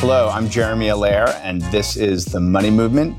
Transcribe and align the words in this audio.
Hello, 0.00 0.28
I'm 0.32 0.48
Jeremy 0.48 0.88
Allaire, 0.88 1.28
and 1.44 1.62
this 1.70 1.96
is 1.96 2.24
The 2.24 2.40
Money 2.40 2.70
Movement. 2.70 3.16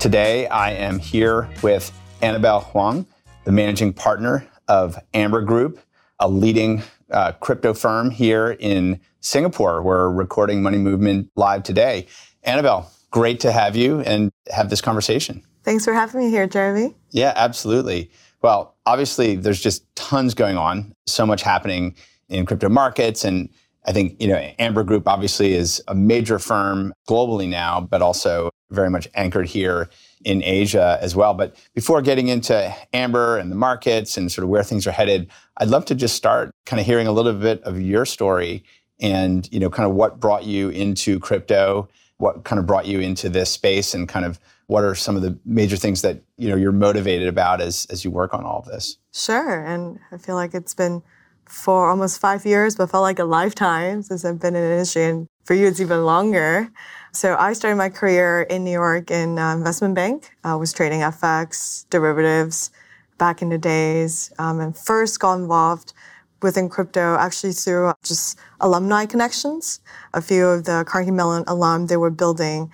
Today, 0.00 0.48
I 0.48 0.72
am 0.72 0.98
here 0.98 1.48
with 1.62 1.92
Annabelle 2.22 2.60
Huang, 2.60 3.06
the 3.44 3.52
managing 3.52 3.92
partner 3.92 4.48
of 4.66 4.98
Amber 5.14 5.42
Group, 5.42 5.78
a 6.18 6.28
leading 6.28 6.82
uh, 7.12 7.30
crypto 7.32 7.72
firm 7.72 8.10
here 8.10 8.56
in 8.58 9.00
Singapore. 9.20 9.80
We're 9.82 10.10
recording 10.10 10.60
Money 10.60 10.78
Movement 10.78 11.30
live 11.36 11.62
today. 11.62 12.08
Annabelle, 12.42 12.90
great 13.12 13.38
to 13.40 13.52
have 13.52 13.76
you 13.76 14.00
and 14.00 14.32
have 14.52 14.70
this 14.70 14.80
conversation. 14.80 15.44
Thanks 15.62 15.84
for 15.84 15.92
having 15.92 16.20
me 16.20 16.30
here, 16.30 16.48
Jeremy. 16.48 16.96
Yeah, 17.10 17.32
absolutely. 17.36 18.10
Well, 18.42 18.76
obviously, 18.86 19.36
there's 19.36 19.60
just 19.60 19.84
tons 19.96 20.34
going 20.34 20.56
on, 20.56 20.94
so 21.06 21.26
much 21.26 21.42
happening 21.42 21.94
in 22.28 22.46
crypto 22.46 22.68
markets. 22.68 23.24
And 23.24 23.50
I 23.84 23.92
think, 23.92 24.20
you 24.20 24.28
know, 24.28 24.36
Amber 24.58 24.84
Group 24.84 25.06
obviously 25.06 25.52
is 25.52 25.82
a 25.88 25.94
major 25.94 26.38
firm 26.38 26.94
globally 27.08 27.48
now, 27.48 27.80
but 27.80 28.02
also 28.02 28.50
very 28.70 28.88
much 28.88 29.08
anchored 29.14 29.46
here 29.46 29.90
in 30.24 30.42
Asia 30.42 30.98
as 31.00 31.16
well. 31.16 31.34
But 31.34 31.56
before 31.74 32.00
getting 32.02 32.28
into 32.28 32.74
Amber 32.92 33.36
and 33.36 33.50
the 33.50 33.56
markets 33.56 34.16
and 34.16 34.30
sort 34.30 34.44
of 34.44 34.48
where 34.48 34.62
things 34.62 34.86
are 34.86 34.92
headed, 34.92 35.30
I'd 35.56 35.68
love 35.68 35.84
to 35.86 35.94
just 35.94 36.14
start 36.14 36.50
kind 36.66 36.78
of 36.80 36.86
hearing 36.86 37.06
a 37.06 37.12
little 37.12 37.32
bit 37.32 37.62
of 37.62 37.80
your 37.80 38.06
story 38.06 38.62
and, 39.00 39.48
you 39.52 39.58
know, 39.60 39.70
kind 39.70 39.88
of 39.88 39.94
what 39.96 40.20
brought 40.20 40.44
you 40.44 40.68
into 40.68 41.18
crypto, 41.18 41.88
what 42.18 42.44
kind 42.44 42.58
of 42.58 42.66
brought 42.66 42.86
you 42.86 43.00
into 43.00 43.28
this 43.28 43.50
space 43.50 43.94
and 43.94 44.08
kind 44.08 44.24
of 44.24 44.38
what 44.70 44.84
are 44.84 44.94
some 44.94 45.16
of 45.16 45.22
the 45.22 45.36
major 45.44 45.76
things 45.76 46.00
that, 46.02 46.22
you 46.38 46.48
know, 46.48 46.54
you're 46.54 46.70
motivated 46.70 47.26
about 47.26 47.60
as 47.60 47.86
as 47.90 48.04
you 48.04 48.10
work 48.10 48.32
on 48.32 48.44
all 48.44 48.60
of 48.60 48.66
this? 48.66 48.98
Sure. 49.12 49.64
And 49.64 49.98
I 50.12 50.16
feel 50.16 50.36
like 50.36 50.54
it's 50.54 50.74
been 50.74 51.02
for 51.44 51.90
almost 51.90 52.20
five 52.20 52.46
years, 52.46 52.76
but 52.76 52.88
felt 52.88 53.02
like 53.02 53.18
a 53.18 53.24
lifetime 53.24 54.02
since 54.02 54.24
I've 54.24 54.38
been 54.38 54.54
in 54.54 54.62
the 54.62 54.70
industry. 54.70 55.04
And 55.04 55.26
for 55.44 55.54
you, 55.54 55.66
it's 55.66 55.80
even 55.80 56.04
longer. 56.04 56.70
So 57.12 57.34
I 57.36 57.52
started 57.54 57.76
my 57.76 57.88
career 57.88 58.42
in 58.42 58.62
New 58.62 58.70
York 58.70 59.10
in 59.10 59.40
uh, 59.40 59.54
investment 59.54 59.96
bank. 59.96 60.30
I 60.44 60.54
was 60.54 60.72
trading 60.72 61.00
FX, 61.00 61.86
derivatives 61.90 62.70
back 63.18 63.42
in 63.42 63.48
the 63.48 63.58
days, 63.58 64.32
um, 64.38 64.60
and 64.60 64.76
first 64.76 65.18
got 65.18 65.34
involved 65.34 65.92
within 66.42 66.68
crypto 66.68 67.16
actually 67.16 67.52
through 67.52 67.92
just 68.04 68.38
alumni 68.60 69.04
connections. 69.04 69.80
A 70.14 70.22
few 70.22 70.46
of 70.46 70.64
the 70.64 70.84
Carnegie 70.86 71.10
Mellon 71.10 71.42
alum, 71.48 71.88
they 71.88 71.96
were 71.96 72.10
building 72.10 72.70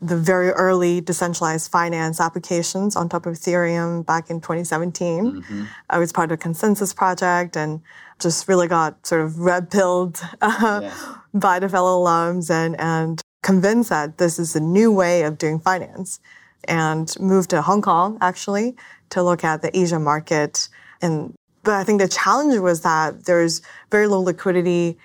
the 0.00 0.16
very 0.16 0.50
early 0.50 1.00
decentralized 1.00 1.70
finance 1.70 2.20
applications 2.20 2.94
on 2.94 3.08
top 3.08 3.26
of 3.26 3.34
Ethereum 3.34 4.06
back 4.06 4.30
in 4.30 4.40
2017. 4.40 5.42
Mm-hmm. 5.42 5.64
I 5.90 5.98
was 5.98 6.12
part 6.12 6.30
of 6.30 6.38
a 6.38 6.42
ConsenSys 6.42 6.94
Project 6.94 7.56
and 7.56 7.80
just 8.20 8.48
really 8.48 8.68
got 8.68 9.06
sort 9.06 9.22
of 9.22 9.38
red 9.38 9.70
pilled 9.70 10.20
uh, 10.40 10.80
yeah. 10.82 11.14
by 11.34 11.58
the 11.58 11.68
fellow 11.68 12.04
alums 12.04 12.50
and, 12.50 12.78
and 12.80 13.20
convinced 13.42 13.90
that 13.90 14.18
this 14.18 14.38
is 14.38 14.54
a 14.54 14.60
new 14.60 14.92
way 14.92 15.22
of 15.22 15.38
doing 15.38 15.58
finance 15.58 16.20
and 16.64 17.14
moved 17.18 17.50
to 17.50 17.62
Hong 17.62 17.82
Kong 17.82 18.18
actually 18.20 18.76
to 19.10 19.22
look 19.22 19.42
at 19.44 19.62
the 19.62 19.76
Asia 19.76 19.98
market. 19.98 20.68
And 21.00 21.34
but 21.64 21.74
I 21.74 21.84
think 21.84 22.00
the 22.00 22.08
challenge 22.08 22.58
was 22.60 22.82
that 22.82 23.26
there's 23.26 23.62
very 23.90 24.06
low 24.06 24.20
liquidity 24.20 24.96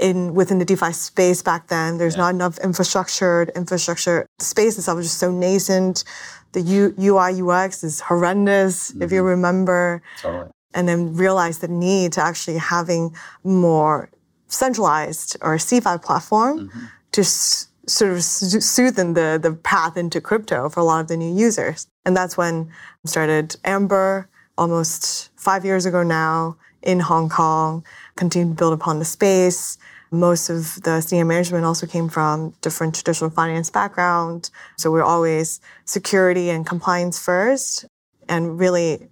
in 0.00 0.34
within 0.34 0.58
the 0.58 0.64
DeFi 0.64 0.92
space 0.92 1.42
back 1.42 1.68
then. 1.68 1.98
There's 1.98 2.14
yeah. 2.14 2.22
not 2.22 2.34
enough 2.34 2.58
infrastructure. 2.58 3.44
The 3.46 3.56
infrastructure 3.56 4.26
space 4.38 4.78
itself 4.78 4.96
was 4.96 5.06
just 5.06 5.18
so 5.18 5.30
nascent. 5.30 6.04
The 6.52 6.62
U, 6.62 6.94
UI 6.98 7.40
UX 7.42 7.84
is 7.84 8.00
horrendous, 8.00 8.90
mm-hmm. 8.90 9.02
if 9.02 9.12
you 9.12 9.18
mm-hmm. 9.18 9.28
remember. 9.28 10.02
Totally. 10.20 10.50
And 10.74 10.88
then 10.88 11.14
realize 11.14 11.58
the 11.58 11.68
need 11.68 12.12
to 12.14 12.22
actually 12.22 12.58
having 12.58 13.14
more 13.44 14.10
centralized 14.46 15.36
or 15.42 15.56
CeFi 15.56 16.02
platform 16.02 16.68
mm-hmm. 16.68 16.86
to 17.12 17.20
s- 17.20 17.68
sort 17.86 18.12
of 18.12 18.18
soothen 18.18 19.14
the, 19.14 19.38
the 19.40 19.54
path 19.54 19.96
into 19.96 20.20
crypto 20.20 20.68
for 20.68 20.80
a 20.80 20.84
lot 20.84 21.00
of 21.00 21.08
the 21.08 21.16
new 21.16 21.32
users. 21.32 21.86
And 22.04 22.16
that's 22.16 22.36
when 22.36 22.70
I 23.04 23.08
started 23.08 23.56
Amber 23.64 24.28
almost 24.56 25.30
five 25.36 25.64
years 25.64 25.86
ago 25.86 26.02
now 26.02 26.56
in 26.82 27.00
Hong 27.00 27.28
Kong, 27.28 27.84
continued 28.20 28.56
to 28.56 28.60
build 28.60 28.74
upon 28.74 28.98
the 28.98 29.04
space. 29.04 29.78
Most 30.10 30.50
of 30.50 30.82
the 30.82 31.00
senior 31.00 31.24
management 31.24 31.64
also 31.64 31.86
came 31.86 32.08
from 32.10 32.52
different 32.60 32.94
traditional 32.94 33.30
finance 33.30 33.70
background. 33.70 34.50
So 34.76 34.90
we're 34.92 35.02
always 35.02 35.60
security 35.86 36.50
and 36.50 36.66
compliance 36.66 37.18
first 37.18 37.86
and 38.28 38.60
really 38.60 39.08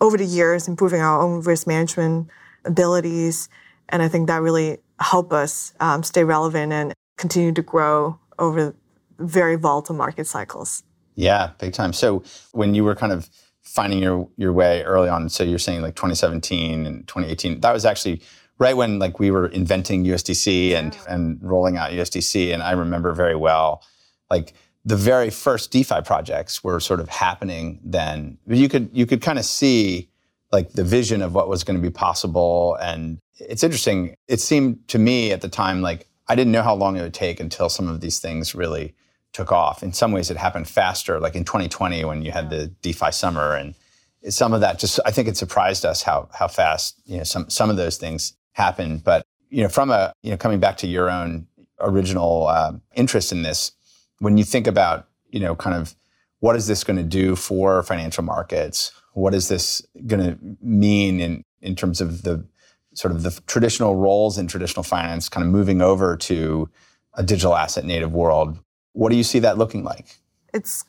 over 0.00 0.16
the 0.16 0.24
years 0.24 0.66
improving 0.66 1.00
our 1.00 1.20
own 1.20 1.42
risk 1.42 1.66
management 1.68 2.28
abilities. 2.64 3.48
And 3.88 4.02
I 4.02 4.08
think 4.08 4.26
that 4.26 4.42
really 4.42 4.78
helped 4.98 5.32
us 5.32 5.72
um, 5.78 6.02
stay 6.02 6.24
relevant 6.24 6.72
and 6.72 6.92
continue 7.18 7.52
to 7.52 7.62
grow 7.62 8.18
over 8.38 8.74
very 9.18 9.54
volatile 9.54 9.94
market 9.94 10.26
cycles. 10.26 10.82
Yeah, 11.14 11.50
big 11.58 11.72
time. 11.72 11.92
So 11.92 12.24
when 12.50 12.74
you 12.74 12.82
were 12.82 12.96
kind 12.96 13.12
of 13.12 13.30
finding 13.62 14.02
your 14.02 14.28
your 14.36 14.52
way 14.52 14.82
early 14.82 15.08
on, 15.08 15.28
so 15.28 15.44
you're 15.44 15.58
saying 15.58 15.82
like 15.82 15.94
2017 15.94 16.86
and 16.86 17.06
2018, 17.06 17.60
that 17.60 17.72
was 17.72 17.84
actually 17.84 18.22
right 18.60 18.76
when 18.76 18.98
like 18.98 19.18
we 19.18 19.32
were 19.32 19.48
inventing 19.48 20.04
USDC 20.04 20.72
and 20.74 20.96
and 21.08 21.38
rolling 21.42 21.76
out 21.76 21.90
USDC, 21.90 22.54
and 22.54 22.62
I 22.62 22.72
remember 22.72 23.12
very 23.12 23.34
well, 23.34 23.82
like 24.30 24.52
the 24.84 24.96
very 24.96 25.30
first 25.30 25.72
DeFi 25.72 26.02
projects 26.02 26.62
were 26.62 26.78
sort 26.78 27.00
of 27.00 27.08
happening 27.08 27.80
then. 27.82 28.38
You 28.46 28.68
could 28.68 28.90
you 28.92 29.06
could 29.06 29.22
kind 29.22 29.38
of 29.38 29.44
see 29.44 30.08
like 30.52 30.72
the 30.72 30.84
vision 30.84 31.22
of 31.22 31.34
what 31.34 31.48
was 31.48 31.64
going 31.64 31.76
to 31.76 31.82
be 31.82 31.92
possible, 31.92 32.76
and 32.80 33.18
it's 33.40 33.64
interesting. 33.64 34.14
It 34.28 34.40
seemed 34.40 34.86
to 34.88 34.98
me 34.98 35.32
at 35.32 35.40
the 35.40 35.48
time 35.48 35.82
like 35.82 36.06
I 36.28 36.36
didn't 36.36 36.52
know 36.52 36.62
how 36.62 36.74
long 36.74 36.96
it 36.96 37.02
would 37.02 37.14
take 37.14 37.40
until 37.40 37.68
some 37.68 37.88
of 37.88 38.00
these 38.00 38.20
things 38.20 38.54
really 38.54 38.94
took 39.32 39.52
off. 39.52 39.82
In 39.82 39.92
some 39.92 40.12
ways, 40.12 40.30
it 40.30 40.36
happened 40.36 40.68
faster, 40.68 41.18
like 41.18 41.34
in 41.34 41.44
2020 41.44 42.04
when 42.04 42.22
you 42.22 42.32
had 42.32 42.50
the 42.50 42.66
DeFi 42.82 43.10
summer, 43.10 43.54
and 43.54 43.74
some 44.28 44.52
of 44.52 44.60
that 44.60 44.78
just 44.78 45.00
I 45.06 45.12
think 45.12 45.28
it 45.28 45.38
surprised 45.38 45.86
us 45.86 46.02
how 46.02 46.28
how 46.34 46.46
fast 46.46 47.00
you 47.06 47.16
know 47.16 47.24
some 47.24 47.48
some 47.48 47.70
of 47.70 47.78
those 47.78 47.96
things 47.96 48.34
happened. 48.60 49.04
But 49.04 49.24
you 49.48 49.62
know, 49.62 49.68
from 49.68 49.90
a 49.90 50.12
you 50.22 50.30
know 50.30 50.36
coming 50.36 50.60
back 50.60 50.76
to 50.78 50.86
your 50.86 51.10
own 51.10 51.46
original 51.80 52.46
uh, 52.46 52.72
interest 52.94 53.32
in 53.32 53.42
this, 53.42 53.72
when 54.18 54.38
you 54.38 54.44
think 54.44 54.66
about 54.66 55.08
you 55.30 55.40
know 55.40 55.54
kind 55.54 55.76
of 55.76 55.94
what 56.40 56.56
is 56.56 56.66
this 56.66 56.84
going 56.84 56.96
to 56.96 57.02
do 57.02 57.36
for 57.36 57.82
financial 57.82 58.24
markets? 58.24 58.92
What 59.12 59.34
is 59.34 59.48
this 59.48 59.82
going 60.06 60.22
to 60.22 60.38
mean 60.62 61.20
in 61.20 61.42
in 61.60 61.74
terms 61.76 62.00
of 62.00 62.22
the 62.22 62.44
sort 62.94 63.14
of 63.14 63.22
the 63.22 63.40
traditional 63.46 63.96
roles 63.96 64.38
in 64.38 64.46
traditional 64.46 64.82
finance 64.82 65.28
kind 65.28 65.46
of 65.46 65.52
moving 65.52 65.80
over 65.80 66.16
to 66.16 66.68
a 67.14 67.22
digital 67.22 67.56
asset 67.56 67.84
native 67.84 68.12
world. 68.12 68.58
What 68.92 69.10
do 69.10 69.16
you 69.16 69.22
see 69.22 69.38
that 69.40 69.58
looking 69.58 69.84
like? 69.84 70.18
It's 70.52 70.84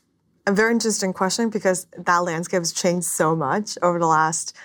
a 0.47 0.51
very 0.51 0.71
interesting 0.71 1.13
question 1.13 1.49
because 1.49 1.87
that 1.97 2.17
landscape 2.19 2.61
has 2.61 2.71
changed 2.71 3.05
so 3.05 3.35
much 3.35 3.77
over 3.81 3.99
the 3.99 4.07
last 4.07 4.55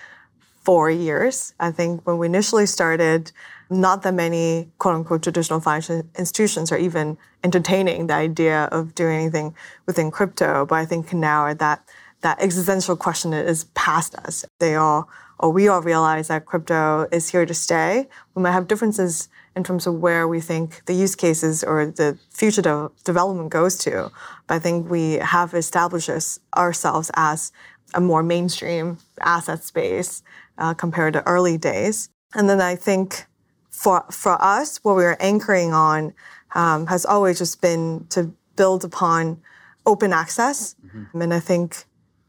four 0.67 0.91
years. 0.91 1.53
I 1.61 1.71
think 1.71 2.05
when 2.05 2.17
we 2.17 2.25
initially 2.25 2.65
started, 2.65 3.31
not 3.69 4.01
that 4.01 4.13
many 4.13 4.69
quote 4.79 4.95
unquote 4.95 5.23
traditional 5.23 5.61
financial 5.61 6.03
institutions 6.17 6.73
are 6.73 6.77
even 6.77 7.17
entertaining 7.41 8.07
the 8.07 8.15
idea 8.15 8.65
of 8.65 8.93
doing 8.93 9.15
anything 9.15 9.55
within 9.85 10.11
crypto. 10.11 10.65
But 10.65 10.75
I 10.75 10.85
think 10.85 11.13
now 11.13 11.53
that 11.53 11.87
that 12.19 12.41
existential 12.41 12.97
question 12.97 13.31
is 13.31 13.63
past 13.75 14.13
us. 14.15 14.43
They 14.59 14.75
all 14.75 15.07
or 15.39 15.51
we 15.51 15.69
all 15.69 15.81
realize 15.81 16.27
that 16.27 16.45
crypto 16.45 17.07
is 17.13 17.29
here 17.29 17.45
to 17.45 17.53
stay. 17.53 18.09
We 18.35 18.41
might 18.41 18.51
have 18.51 18.67
differences 18.67 19.29
in 19.55 19.63
terms 19.63 19.87
of 19.87 19.93
where 19.93 20.27
we 20.27 20.41
think 20.41 20.83
the 20.85 20.93
use 20.93 21.15
cases 21.15 21.63
or 21.63 21.85
the 21.85 22.17
future 22.29 22.61
de- 22.61 22.91
development 23.05 23.51
goes 23.51 23.77
to. 23.85 24.11
But 24.47 24.55
I 24.55 24.59
think 24.59 24.89
we 24.89 25.13
have 25.13 25.53
established 25.53 26.09
ourselves 26.57 27.09
as 27.13 27.53
a 27.93 28.01
more 28.01 28.23
mainstream 28.23 28.97
asset 29.21 29.63
space 29.63 30.23
uh, 30.57 30.73
compared 30.73 31.13
to 31.13 31.27
early 31.27 31.57
days. 31.57 32.09
And 32.33 32.49
then 32.49 32.61
I 32.61 32.75
think 32.75 33.25
for 33.69 34.05
for 34.11 34.41
us, 34.41 34.77
what 34.83 34.95
we 34.95 35.05
are 35.05 35.17
anchoring 35.19 35.73
on 35.73 36.13
um, 36.55 36.87
has 36.87 37.05
always 37.05 37.37
just 37.39 37.61
been 37.61 38.07
to 38.09 38.33
build 38.55 38.83
upon 38.83 39.41
open 39.85 40.11
access, 40.11 40.75
mm-hmm. 40.85 41.21
and 41.21 41.33
I 41.33 41.39
think, 41.39 41.85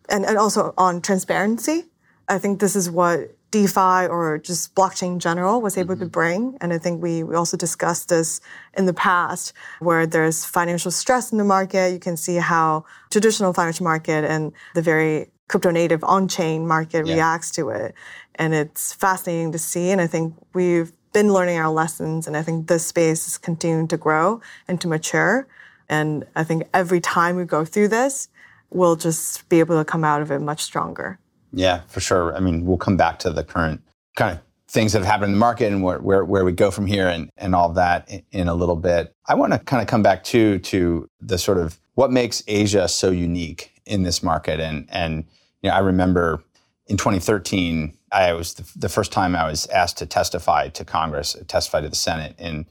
and, 0.08 0.24
and 0.24 0.36
also 0.38 0.74
on 0.76 1.00
transparency. 1.00 1.84
I 2.28 2.38
think 2.38 2.60
this 2.60 2.76
is 2.76 2.90
what 2.90 3.34
DeFi 3.50 4.06
or 4.06 4.38
just 4.38 4.74
blockchain 4.74 5.12
in 5.12 5.18
general 5.18 5.62
was 5.62 5.78
able 5.78 5.94
mm-hmm. 5.94 6.04
to 6.04 6.10
bring. 6.10 6.58
And 6.60 6.72
I 6.72 6.78
think 6.78 7.02
we, 7.02 7.22
we 7.22 7.34
also 7.34 7.56
discussed 7.56 8.10
this 8.10 8.40
in 8.76 8.84
the 8.86 8.92
past 8.92 9.54
where 9.80 10.06
there's 10.06 10.44
financial 10.44 10.90
stress 10.90 11.32
in 11.32 11.38
the 11.38 11.44
market. 11.44 11.92
You 11.92 11.98
can 11.98 12.16
see 12.16 12.36
how 12.36 12.84
traditional 13.10 13.52
financial 13.54 13.84
market 13.84 14.24
and 14.24 14.52
the 14.74 14.82
very 14.82 15.30
crypto 15.48 15.70
native 15.70 16.04
on-chain 16.04 16.66
market 16.66 17.06
yeah. 17.06 17.14
reacts 17.14 17.50
to 17.52 17.70
it. 17.70 17.94
And 18.36 18.54
it's 18.54 18.92
fascinating 18.92 19.52
to 19.52 19.58
see. 19.58 19.90
And 19.90 20.00
I 20.00 20.06
think 20.06 20.34
we've 20.54 20.92
been 21.12 21.32
learning 21.32 21.58
our 21.58 21.70
lessons. 21.70 22.26
And 22.26 22.36
I 22.36 22.42
think 22.42 22.68
this 22.68 22.86
space 22.86 23.26
is 23.26 23.38
continuing 23.38 23.88
to 23.88 23.96
grow 23.96 24.40
and 24.68 24.80
to 24.80 24.88
mature. 24.88 25.48
And 25.88 26.24
I 26.36 26.44
think 26.44 26.68
every 26.72 27.00
time 27.00 27.36
we 27.36 27.44
go 27.44 27.64
through 27.64 27.88
this, 27.88 28.28
we'll 28.70 28.96
just 28.96 29.48
be 29.48 29.58
able 29.60 29.78
to 29.78 29.84
come 29.84 30.04
out 30.04 30.22
of 30.22 30.30
it 30.30 30.40
much 30.40 30.62
stronger. 30.62 31.18
Yeah, 31.52 31.80
for 31.88 32.00
sure. 32.00 32.36
I 32.36 32.40
mean, 32.40 32.66
we'll 32.66 32.76
come 32.76 32.96
back 32.96 33.18
to 33.20 33.30
the 33.30 33.42
current 33.42 33.80
kind 34.16 34.36
of 34.36 34.42
things 34.68 34.92
that 34.92 34.98
have 34.98 35.06
happened 35.06 35.30
in 35.30 35.32
the 35.32 35.38
market 35.38 35.72
and 35.72 35.82
where, 35.82 35.98
where, 35.98 36.24
where 36.24 36.44
we 36.44 36.52
go 36.52 36.70
from 36.70 36.84
here 36.84 37.08
and, 37.08 37.30
and 37.38 37.54
all 37.54 37.70
of 37.70 37.76
that 37.76 38.06
in, 38.10 38.22
in 38.32 38.48
a 38.48 38.54
little 38.54 38.76
bit. 38.76 39.14
I 39.26 39.34
want 39.34 39.54
to 39.54 39.58
kind 39.58 39.80
of 39.80 39.88
come 39.88 40.02
back 40.02 40.24
too 40.24 40.58
to 40.58 41.08
the 41.20 41.38
sort 41.38 41.56
of 41.56 41.80
what 41.94 42.12
makes 42.12 42.42
Asia 42.46 42.86
so 42.86 43.10
unique 43.10 43.72
in 43.86 44.02
this 44.02 44.22
market. 44.22 44.60
And, 44.60 44.86
and 44.90 45.24
you 45.62 45.70
know, 45.70 45.76
I 45.76 45.80
remember 45.80 46.42
in 46.86 46.96
2013, 46.96 47.96
I 48.10 48.32
was 48.32 48.54
the, 48.54 48.70
the 48.76 48.88
first 48.88 49.12
time 49.12 49.36
I 49.36 49.48
was 49.48 49.66
asked 49.66 49.98
to 49.98 50.06
testify 50.06 50.68
to 50.70 50.84
Congress, 50.84 51.36
testify 51.46 51.82
to 51.82 51.88
the 51.88 51.96
Senate 51.96 52.34
in 52.38 52.66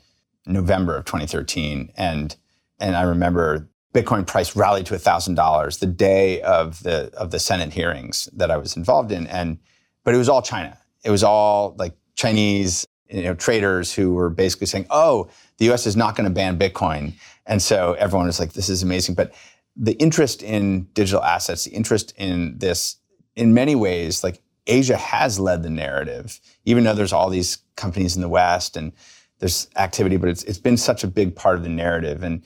November 0.45 0.97
of 0.97 1.05
2013. 1.05 1.91
And, 1.95 2.35
and 2.79 2.95
I 2.95 3.03
remember 3.03 3.69
Bitcoin 3.93 4.25
price 4.25 4.55
rallied 4.55 4.87
to 4.87 4.95
$1,000 4.95 5.79
the 5.79 5.85
day 5.85 6.41
of 6.41 6.81
the, 6.83 7.11
of 7.15 7.31
the 7.31 7.39
Senate 7.39 7.73
hearings 7.73 8.29
that 8.33 8.49
I 8.49 8.57
was 8.57 8.75
involved 8.75 9.11
in. 9.11 9.27
And, 9.27 9.59
but 10.03 10.15
it 10.15 10.17
was 10.17 10.29
all 10.29 10.41
China. 10.41 10.77
It 11.03 11.11
was 11.11 11.23
all 11.23 11.75
like 11.77 11.93
Chinese 12.15 12.87
you 13.09 13.23
know, 13.23 13.35
traders 13.35 13.93
who 13.93 14.13
were 14.13 14.29
basically 14.29 14.67
saying, 14.67 14.85
oh, 14.89 15.29
the 15.57 15.71
US 15.71 15.85
is 15.85 15.95
not 15.95 16.15
going 16.15 16.27
to 16.27 16.33
ban 16.33 16.57
Bitcoin. 16.57 17.13
And 17.45 17.61
so 17.61 17.93
everyone 17.93 18.27
was 18.27 18.39
like, 18.39 18.53
this 18.53 18.69
is 18.69 18.83
amazing. 18.83 19.15
But 19.15 19.33
the 19.77 19.93
interest 19.93 20.41
in 20.41 20.83
digital 20.93 21.23
assets, 21.23 21.65
the 21.65 21.71
interest 21.71 22.13
in 22.17 22.57
this, 22.57 22.97
in 23.35 23.53
many 23.53 23.75
ways, 23.75 24.23
like 24.23 24.41
Asia 24.65 24.97
has 24.97 25.39
led 25.39 25.63
the 25.63 25.69
narrative, 25.69 26.39
even 26.65 26.83
though 26.83 26.93
there's 26.93 27.13
all 27.13 27.29
these 27.29 27.59
companies 27.75 28.15
in 28.15 28.21
the 28.21 28.29
West 28.29 28.75
and 28.75 28.91
there's 29.39 29.67
activity, 29.75 30.17
but 30.17 30.29
it's, 30.29 30.43
it's 30.43 30.57
been 30.57 30.77
such 30.77 31.03
a 31.03 31.07
big 31.07 31.35
part 31.35 31.55
of 31.55 31.63
the 31.63 31.69
narrative. 31.69 32.23
And 32.23 32.43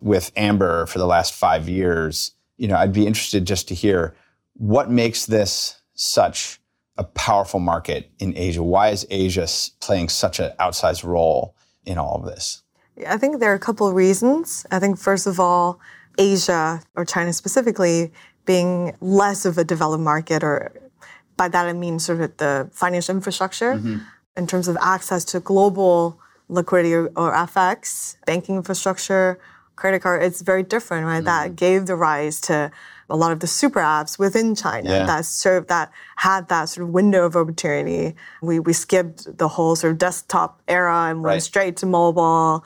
with 0.00 0.32
Amber 0.36 0.86
for 0.86 0.98
the 0.98 1.06
last 1.06 1.32
five 1.32 1.68
years, 1.68 2.32
you 2.56 2.66
know, 2.66 2.76
I'd 2.76 2.92
be 2.92 3.06
interested 3.06 3.46
just 3.46 3.68
to 3.68 3.74
hear 3.74 4.14
what 4.54 4.90
makes 4.90 5.26
this 5.26 5.80
such 5.94 6.60
a 6.98 7.04
powerful 7.04 7.60
market 7.60 8.10
in 8.18 8.36
Asia. 8.36 8.62
Why 8.62 8.88
is 8.88 9.06
Asia 9.08 9.46
playing 9.80 10.08
such 10.08 10.40
an 10.40 10.52
outsized 10.58 11.04
role 11.04 11.56
in 11.86 11.96
all 11.96 12.16
of 12.16 12.24
this? 12.24 12.62
I 13.06 13.16
think 13.16 13.40
there 13.40 13.50
are 13.50 13.56
a 13.56 13.60
couple 13.60 13.88
of 13.88 13.94
reasons. 13.94 14.66
I 14.70 14.78
think, 14.78 14.98
first 14.98 15.26
of 15.26 15.40
all, 15.40 15.80
Asia 16.18 16.82
or 16.94 17.04
China 17.04 17.32
specifically 17.32 18.12
being 18.44 18.96
less 19.00 19.44
of 19.44 19.58
a 19.58 19.64
developed 19.64 20.02
market, 20.02 20.42
or 20.42 20.72
by 21.36 21.48
that 21.48 21.66
I 21.66 21.72
mean 21.72 21.98
sort 21.98 22.20
of 22.20 22.36
the 22.36 22.68
financial 22.72 23.14
infrastructure 23.14 23.74
mm-hmm. 23.74 23.98
in 24.36 24.46
terms 24.46 24.68
of 24.68 24.76
access 24.80 25.24
to 25.26 25.40
global 25.40 26.18
liquidity 26.48 26.94
or, 26.94 27.06
or 27.16 27.32
FX, 27.32 28.16
banking 28.26 28.56
infrastructure, 28.56 29.38
credit 29.76 30.00
card, 30.00 30.22
it's 30.22 30.42
very 30.42 30.62
different, 30.62 31.06
right? 31.06 31.18
Mm-hmm. 31.18 31.24
That 31.24 31.56
gave 31.56 31.86
the 31.86 31.96
rise 31.96 32.40
to 32.42 32.70
a 33.10 33.16
lot 33.16 33.32
of 33.32 33.40
the 33.40 33.46
super 33.46 33.80
apps 33.80 34.18
within 34.18 34.54
China 34.54 34.88
yeah. 34.88 35.06
that 35.06 35.24
served 35.24 35.68
that 35.68 35.90
had 36.16 36.48
that 36.48 36.66
sort 36.66 36.86
of 36.86 36.94
window 36.94 37.26
of 37.26 37.36
opportunity. 37.36 38.14
We 38.40 38.58
we 38.58 38.72
skipped 38.72 39.38
the 39.38 39.48
whole 39.48 39.76
sort 39.76 39.92
of 39.92 39.98
desktop 39.98 40.62
era 40.66 41.10
and 41.10 41.22
went 41.22 41.34
right. 41.34 41.42
straight 41.42 41.76
to 41.78 41.86
mobile. 41.86 42.64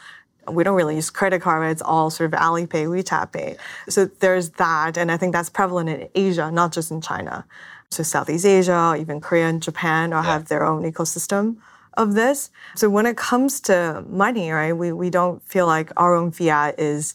We 0.48 0.64
don't 0.64 0.76
really 0.76 0.96
use 0.96 1.10
credit 1.10 1.42
card. 1.42 1.70
It's 1.70 1.82
all 1.82 2.10
sort 2.10 2.32
of 2.32 2.40
Alipay, 2.40 2.86
WeChat 2.86 3.32
Pay. 3.32 3.56
So 3.88 4.06
there's 4.06 4.50
that, 4.50 4.96
and 4.96 5.10
I 5.10 5.16
think 5.16 5.32
that's 5.32 5.50
prevalent 5.50 5.88
in 5.88 6.08
Asia, 6.14 6.50
not 6.50 6.72
just 6.72 6.90
in 6.90 7.00
China. 7.00 7.44
So 7.90 8.02
Southeast 8.02 8.44
Asia, 8.44 8.96
even 8.98 9.20
Korea 9.20 9.46
and 9.48 9.62
Japan, 9.62 10.12
all 10.12 10.22
yeah. 10.22 10.32
have 10.32 10.48
their 10.48 10.64
own 10.64 10.82
ecosystem 10.90 11.56
of 11.96 12.14
this. 12.14 12.50
So 12.74 12.90
when 12.90 13.06
it 13.06 13.16
comes 13.16 13.60
to 13.62 14.04
money, 14.08 14.50
right, 14.50 14.72
we, 14.72 14.92
we 14.92 15.10
don't 15.10 15.42
feel 15.42 15.66
like 15.66 15.90
our 15.96 16.14
own 16.14 16.30
fiat 16.30 16.78
is 16.78 17.14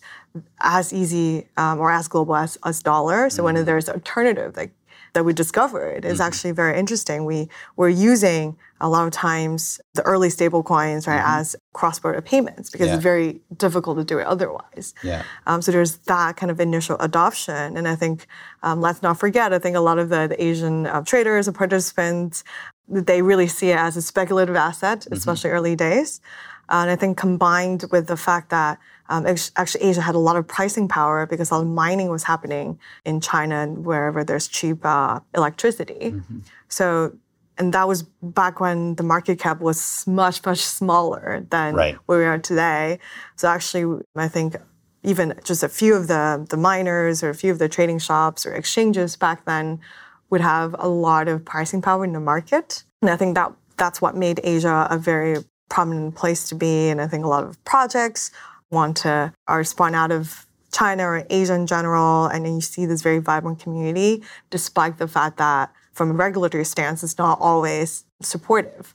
as 0.61 0.93
easy 0.93 1.47
um, 1.57 1.79
or 1.79 1.91
as 1.91 2.07
global 2.07 2.35
as, 2.35 2.57
as 2.65 2.81
dollar. 2.81 3.29
So 3.29 3.43
mm-hmm. 3.43 3.55
when 3.55 3.65
there's 3.65 3.89
alternative 3.89 4.55
like 4.57 4.71
that 5.13 5.25
we 5.25 5.33
discovered 5.33 6.05
is 6.05 6.13
mm-hmm. 6.13 6.27
actually 6.27 6.51
very 6.51 6.79
interesting. 6.79 7.25
We 7.25 7.49
we're 7.75 7.89
using 7.89 8.57
a 8.79 8.89
lot 8.89 9.05
of 9.05 9.11
times 9.11 9.79
the 9.93 10.01
early 10.03 10.29
stable 10.29 10.63
coins 10.63 11.05
right 11.05 11.19
mm-hmm. 11.19 11.39
as 11.39 11.55
cross-border 11.73 12.21
payments 12.21 12.69
because 12.69 12.87
yeah. 12.87 12.95
it's 12.95 13.03
very 13.03 13.41
difficult 13.57 13.97
to 13.97 14.03
do 14.03 14.17
it 14.19 14.25
otherwise. 14.25 14.93
Yeah. 15.03 15.23
Um, 15.45 15.61
so 15.61 15.71
there's 15.71 15.97
that 15.97 16.37
kind 16.37 16.49
of 16.49 16.59
initial 16.59 16.97
adoption, 16.99 17.77
and 17.77 17.87
I 17.87 17.95
think 17.95 18.25
um, 18.63 18.81
let's 18.81 19.01
not 19.01 19.19
forget. 19.19 19.53
I 19.53 19.59
think 19.59 19.75
a 19.75 19.81
lot 19.81 19.99
of 19.99 20.09
the, 20.09 20.27
the 20.27 20.43
Asian 20.43 20.87
uh, 20.87 21.01
traders 21.01 21.47
and 21.47 21.55
participants 21.55 22.43
they 22.91 23.21
really 23.21 23.47
see 23.47 23.69
it 23.69 23.77
as 23.77 23.95
a 23.95 24.01
speculative 24.01 24.55
asset, 24.55 24.99
mm-hmm. 24.99 25.13
especially 25.13 25.49
early 25.49 25.75
days. 25.75 26.19
Uh, 26.69 26.81
and 26.83 26.91
I 26.91 26.95
think 26.95 27.17
combined 27.17 27.85
with 27.91 28.07
the 28.07 28.17
fact 28.17 28.49
that 28.49 28.79
um, 29.11 29.27
actually 29.27 29.83
Asia 29.83 30.01
had 30.01 30.15
a 30.15 30.19
lot 30.19 30.37
of 30.37 30.47
pricing 30.47 30.87
power 30.87 31.25
because 31.25 31.51
a 31.51 31.55
lot 31.55 31.61
of 31.61 31.67
mining 31.67 32.09
was 32.09 32.23
happening 32.23 32.79
in 33.05 33.19
China 33.19 33.55
and 33.55 33.85
wherever 33.85 34.23
there's 34.23 34.47
cheap 34.47 34.85
uh, 34.85 35.19
electricity. 35.35 36.13
Mm-hmm. 36.13 36.39
So, 36.69 37.13
and 37.57 37.73
that 37.73 37.87
was 37.87 38.03
back 38.23 38.61
when 38.61 38.95
the 38.95 39.03
market 39.03 39.37
cap 39.37 39.59
was 39.59 40.07
much, 40.07 40.43
much 40.45 40.59
smaller 40.59 41.45
than 41.49 41.75
right. 41.75 41.95
where 42.05 42.19
we 42.19 42.25
are 42.25 42.39
today. 42.39 42.99
So 43.35 43.49
actually, 43.49 44.01
I 44.15 44.29
think 44.29 44.55
even 45.03 45.33
just 45.43 45.61
a 45.61 45.69
few 45.69 45.93
of 45.93 46.07
the, 46.07 46.45
the 46.49 46.57
miners 46.57 47.21
or 47.21 47.29
a 47.29 47.35
few 47.35 47.51
of 47.51 47.59
the 47.59 47.67
trading 47.67 47.99
shops 47.99 48.45
or 48.45 48.53
exchanges 48.53 49.17
back 49.17 49.45
then 49.45 49.79
would 50.29 50.41
have 50.41 50.73
a 50.79 50.87
lot 50.87 51.27
of 51.27 51.43
pricing 51.43 51.81
power 51.81 52.05
in 52.05 52.13
the 52.13 52.19
market. 52.19 52.83
And 53.01 53.11
I 53.11 53.17
think 53.17 53.35
that 53.35 53.51
that's 53.75 54.01
what 54.01 54.15
made 54.15 54.39
Asia 54.43 54.87
a 54.89 54.97
very 54.97 55.43
prominent 55.69 56.15
place 56.15 56.47
to 56.49 56.55
be. 56.55 56.89
And 56.89 57.01
I 57.01 57.07
think 57.07 57.25
a 57.25 57.27
lot 57.27 57.43
of 57.43 57.61
projects 57.65 58.31
want 58.71 58.97
to 58.97 59.33
are 59.47 59.63
spun 59.63 59.95
out 59.95 60.11
of 60.11 60.45
China 60.71 61.03
or 61.03 61.25
Asia 61.29 61.53
in 61.53 61.67
general. 61.67 62.25
And 62.25 62.45
then 62.45 62.55
you 62.55 62.61
see 62.61 62.85
this 62.85 63.01
very 63.01 63.19
vibrant 63.19 63.59
community, 63.59 64.23
despite 64.49 64.97
the 64.97 65.07
fact 65.07 65.37
that 65.37 65.71
from 65.93 66.11
a 66.11 66.13
regulatory 66.13 66.65
stance, 66.65 67.03
it's 67.03 67.17
not 67.17 67.39
always 67.41 68.05
supportive. 68.21 68.93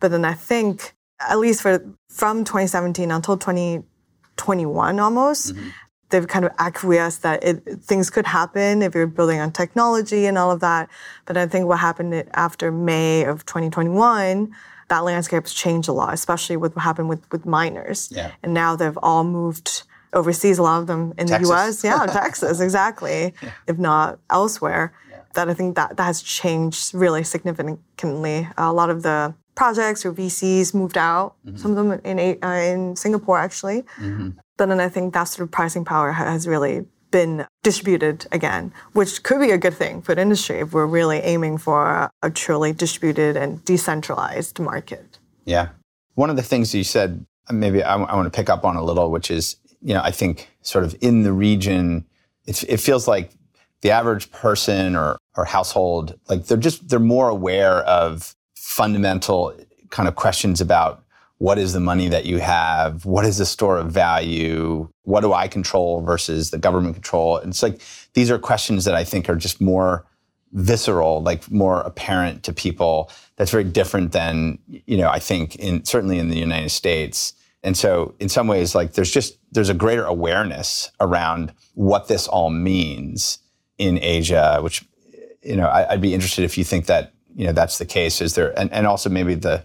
But 0.00 0.10
then 0.10 0.24
I 0.24 0.32
think, 0.32 0.94
at 1.20 1.38
least 1.38 1.62
for 1.62 1.84
from 2.08 2.44
2017 2.44 3.10
until 3.10 3.36
2021 3.36 4.98
almost, 4.98 5.54
mm-hmm 5.54 5.68
they've 6.10 6.26
kind 6.26 6.44
of 6.44 6.52
acquiesced 6.58 7.22
that 7.22 7.42
it, 7.44 7.62
things 7.82 8.10
could 8.10 8.26
happen 8.26 8.82
if 8.82 8.94
you're 8.94 9.06
building 9.06 9.40
on 9.40 9.52
technology 9.52 10.26
and 10.26 10.38
all 10.38 10.50
of 10.50 10.60
that. 10.60 10.88
But 11.26 11.36
I 11.36 11.46
think 11.46 11.66
what 11.66 11.78
happened 11.78 12.24
after 12.34 12.72
May 12.72 13.24
of 13.24 13.44
2021, 13.46 14.54
that 14.88 15.04
landscape's 15.04 15.54
changed 15.54 15.88
a 15.88 15.92
lot, 15.92 16.14
especially 16.14 16.56
with 16.56 16.74
what 16.74 16.82
happened 16.82 17.08
with, 17.08 17.30
with 17.30 17.46
miners. 17.46 18.08
Yeah. 18.10 18.32
And 18.42 18.54
now 18.54 18.76
they've 18.76 18.98
all 19.02 19.24
moved 19.24 19.82
overseas, 20.12 20.58
a 20.58 20.62
lot 20.62 20.80
of 20.80 20.86
them 20.86 21.12
in 21.18 21.26
Texas. 21.26 21.48
the 21.48 21.54
US. 21.54 21.84
Yeah, 21.88 22.06
Texas, 22.06 22.60
exactly, 22.60 23.34
yeah. 23.42 23.50
if 23.66 23.78
not 23.78 24.18
elsewhere. 24.30 24.92
Yeah. 25.10 25.18
That 25.34 25.48
I 25.50 25.54
think 25.54 25.76
that, 25.76 25.96
that 25.96 26.04
has 26.04 26.22
changed 26.22 26.94
really 26.94 27.22
significantly. 27.22 28.48
A 28.56 28.72
lot 28.72 28.90
of 28.90 29.02
the 29.02 29.34
projects 29.54 30.06
or 30.06 30.12
VCs 30.12 30.74
moved 30.74 30.96
out. 30.96 31.34
Mm-hmm. 31.44 31.56
Some 31.56 31.70
of 31.72 31.76
them 31.76 32.00
in 32.04 32.38
uh, 32.42 32.48
in 32.48 32.96
Singapore 32.96 33.38
actually. 33.38 33.82
Mm-hmm. 33.98 34.30
But 34.56 34.68
then 34.70 34.80
I 34.80 34.88
think 34.88 35.14
that 35.14 35.24
sort 35.24 35.46
of 35.46 35.50
pricing 35.52 35.84
power 35.84 36.12
has 36.12 36.48
really 36.48 36.86
been 37.10 37.46
distributed 37.62 38.26
again, 38.32 38.72
which 38.92 39.22
could 39.22 39.40
be 39.40 39.50
a 39.50 39.58
good 39.58 39.74
thing 39.74 40.02
for 40.02 40.14
the 40.14 40.22
industry 40.22 40.60
if 40.60 40.72
we're 40.72 40.86
really 40.86 41.18
aiming 41.18 41.58
for 41.58 42.10
a 42.22 42.30
truly 42.30 42.72
distributed 42.72 43.36
and 43.36 43.64
decentralized 43.64 44.58
market. 44.58 45.18
Yeah. 45.44 45.68
One 46.14 46.30
of 46.30 46.36
the 46.36 46.42
things 46.42 46.74
you 46.74 46.84
said, 46.84 47.24
maybe 47.50 47.82
I, 47.82 47.94
I 47.94 48.14
want 48.14 48.32
to 48.32 48.36
pick 48.36 48.50
up 48.50 48.64
on 48.64 48.76
a 48.76 48.84
little, 48.84 49.10
which 49.10 49.30
is, 49.30 49.56
you 49.80 49.94
know, 49.94 50.02
I 50.02 50.10
think 50.10 50.48
sort 50.62 50.84
of 50.84 50.96
in 51.00 51.22
the 51.22 51.32
region, 51.32 52.04
it 52.46 52.80
feels 52.80 53.06
like 53.06 53.30
the 53.82 53.90
average 53.90 54.30
person 54.32 54.96
or, 54.96 55.18
or 55.36 55.44
household, 55.44 56.18
like 56.28 56.46
they're 56.46 56.56
just, 56.56 56.88
they're 56.88 56.98
more 56.98 57.28
aware 57.28 57.78
of 57.84 58.34
fundamental 58.56 59.54
kind 59.90 60.08
of 60.08 60.16
questions 60.16 60.60
about 60.60 61.04
what 61.38 61.58
is 61.58 61.72
the 61.72 61.80
money 61.80 62.08
that 62.08 62.26
you 62.26 62.38
have? 62.38 63.04
What 63.04 63.24
is 63.24 63.38
the 63.38 63.46
store 63.46 63.78
of 63.78 63.90
value? 63.90 64.88
What 65.02 65.20
do 65.20 65.32
I 65.32 65.48
control 65.48 66.00
versus 66.02 66.50
the 66.50 66.58
government 66.58 66.94
control? 66.94 67.38
And 67.38 67.50
it's 67.50 67.62
like 67.62 67.80
these 68.14 68.30
are 68.30 68.38
questions 68.38 68.84
that 68.84 68.94
I 68.94 69.04
think 69.04 69.28
are 69.28 69.36
just 69.36 69.60
more 69.60 70.04
visceral, 70.52 71.22
like 71.22 71.50
more 71.50 71.80
apparent 71.82 72.42
to 72.42 72.52
people. 72.52 73.10
That's 73.36 73.52
very 73.52 73.64
different 73.64 74.12
than, 74.12 74.58
you 74.66 74.96
know, 74.96 75.08
I 75.08 75.20
think 75.20 75.56
in 75.56 75.84
certainly 75.84 76.18
in 76.18 76.28
the 76.28 76.38
United 76.38 76.70
States. 76.70 77.34
And 77.62 77.76
so 77.76 78.14
in 78.18 78.28
some 78.28 78.48
ways, 78.48 78.74
like 78.74 78.94
there's 78.94 79.10
just 79.10 79.38
there's 79.52 79.68
a 79.68 79.74
greater 79.74 80.04
awareness 80.04 80.90
around 81.00 81.52
what 81.74 82.08
this 82.08 82.26
all 82.26 82.50
means 82.50 83.38
in 83.78 83.98
Asia, 84.02 84.58
which 84.60 84.84
you 85.42 85.56
know, 85.56 85.66
I, 85.66 85.92
would 85.92 86.00
be 86.00 86.14
interested 86.14 86.44
if 86.44 86.58
you 86.58 86.64
think 86.64 86.86
that, 86.86 87.12
you 87.36 87.46
know, 87.46 87.52
that's 87.52 87.78
the 87.78 87.86
case. 87.86 88.20
Is 88.20 88.34
there 88.34 88.58
and, 88.58 88.72
and 88.72 88.86
also 88.88 89.08
maybe 89.08 89.34
the 89.34 89.64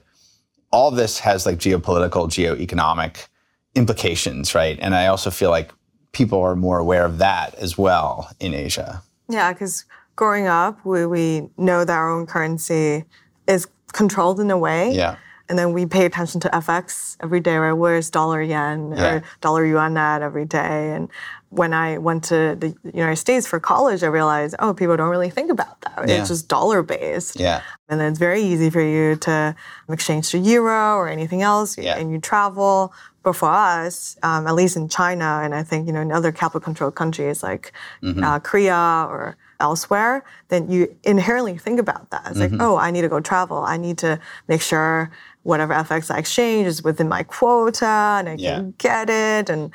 all 0.74 0.92
this 0.92 1.20
has 1.20 1.46
like 1.46 1.60
geopolitical, 1.60 2.27
geoeconomic 2.27 3.27
implications, 3.75 4.56
right? 4.56 4.77
And 4.82 4.96
I 4.96 5.08
also 5.08 5.30
feel 5.30 5.51
like 5.51 5.72
people 6.12 6.42
are 6.42 6.56
more 6.56 6.80
aware 6.80 7.06
of 7.06 7.20
that 7.20 7.53
as 7.56 7.77
well 7.77 8.30
in 8.39 8.53
Asia. 8.53 9.03
Yeah, 9.30 9.53
because 9.53 9.86
growing 10.15 10.48
up, 10.48 10.84
we, 10.84 11.06
we 11.06 11.50
know 11.58 11.86
that 11.86 11.94
our 11.94 12.10
own 12.10 12.25
currency 12.25 13.06
is 13.48 13.68
controlled 13.94 14.39
in 14.39 14.50
a 14.50 14.58
way. 14.58 14.92
Yeah. 14.92 15.18
And 15.50 15.59
then 15.59 15.73
we 15.73 15.85
pay 15.85 16.05
attention 16.05 16.39
to 16.41 16.50
FX 16.50 17.17
every 17.21 17.39
day, 17.41 17.57
right? 17.57 17.73
Where's 17.73 18.09
dollar 18.09 18.41
yen 18.41 18.93
Yeah. 18.95 19.03
or 19.15 19.23
dollar 19.41 19.65
yuan 19.65 19.97
at 19.97 20.21
every 20.21 20.45
day? 20.45 20.93
And 20.95 21.09
when 21.50 21.73
I 21.73 21.97
went 21.97 22.23
to 22.25 22.55
the 22.57 22.73
United 22.93 23.17
States 23.17 23.45
for 23.45 23.59
college, 23.59 24.03
I 24.03 24.07
realized, 24.07 24.55
oh, 24.59 24.73
people 24.73 24.95
don't 24.97 25.09
really 25.09 25.29
think 25.29 25.51
about 25.51 25.81
that. 25.81 25.97
right? 25.97 26.09
Yeah. 26.09 26.19
It's 26.21 26.29
just 26.29 26.47
dollar 26.47 26.81
based. 26.81 27.39
Yeah. 27.39 27.62
And 27.89 28.00
then 28.00 28.12
it's 28.12 28.19
very 28.19 28.41
easy 28.41 28.69
for 28.69 28.81
you 28.81 29.15
to 29.17 29.53
exchange 29.89 30.29
to 30.31 30.38
euro 30.38 30.95
or 30.95 31.07
anything 31.09 31.41
else, 31.41 31.77
Yeah. 31.77 31.97
and 31.97 32.09
you 32.12 32.19
travel. 32.19 32.93
But 33.21 33.33
for 33.35 33.50
us, 33.50 34.17
um, 34.23 34.47
at 34.47 34.55
least 34.55 34.75
in 34.75 34.89
China, 34.89 35.41
and 35.43 35.53
I 35.55 35.63
think 35.63 35.88
you 35.88 35.93
know 35.93 36.01
in 36.01 36.12
other 36.12 36.31
capital 36.31 36.59
control 36.62 36.91
countries 36.91 37.43
like 37.43 37.71
Mm-hmm. 38.01 38.23
uh, 38.23 38.39
Korea 38.39 39.07
or 39.09 39.35
elsewhere, 39.67 40.13
then 40.51 40.62
you 40.74 40.79
inherently 41.03 41.58
think 41.65 41.79
about 41.86 42.03
that. 42.12 42.24
It's 42.29 42.39
Mm-hmm. 42.39 42.58
like, 42.58 42.67
oh, 42.67 42.75
I 42.77 42.91
need 42.91 43.03
to 43.08 43.10
go 43.15 43.20
travel. 43.32 43.60
I 43.75 43.77
need 43.86 43.98
to 44.05 44.12
make 44.51 44.62
sure 44.72 45.10
whatever 45.50 45.74
FX 45.74 46.12
I 46.15 46.17
exchange 46.24 46.67
is 46.74 46.84
within 46.89 47.08
my 47.15 47.24
quota, 47.24 47.93
and 48.20 48.25
I 48.29 48.36
Yeah. 48.38 48.55
can 48.58 48.74
get 48.88 49.10
it. 49.10 49.50
And 49.53 49.72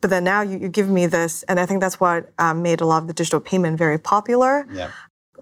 but 0.00 0.10
then 0.10 0.24
now 0.32 0.40
you, 0.50 0.56
you 0.62 0.68
give 0.68 0.88
me 0.98 1.04
this, 1.18 1.32
and 1.48 1.58
I 1.62 1.66
think 1.66 1.80
that's 1.80 1.98
what 2.04 2.20
um, 2.44 2.56
made 2.68 2.80
a 2.80 2.86
lot 2.92 3.00
of 3.02 3.06
the 3.10 3.14
digital 3.22 3.40
payment 3.50 3.78
very 3.78 3.98
popular 3.98 4.54
Yeah. 4.80 4.90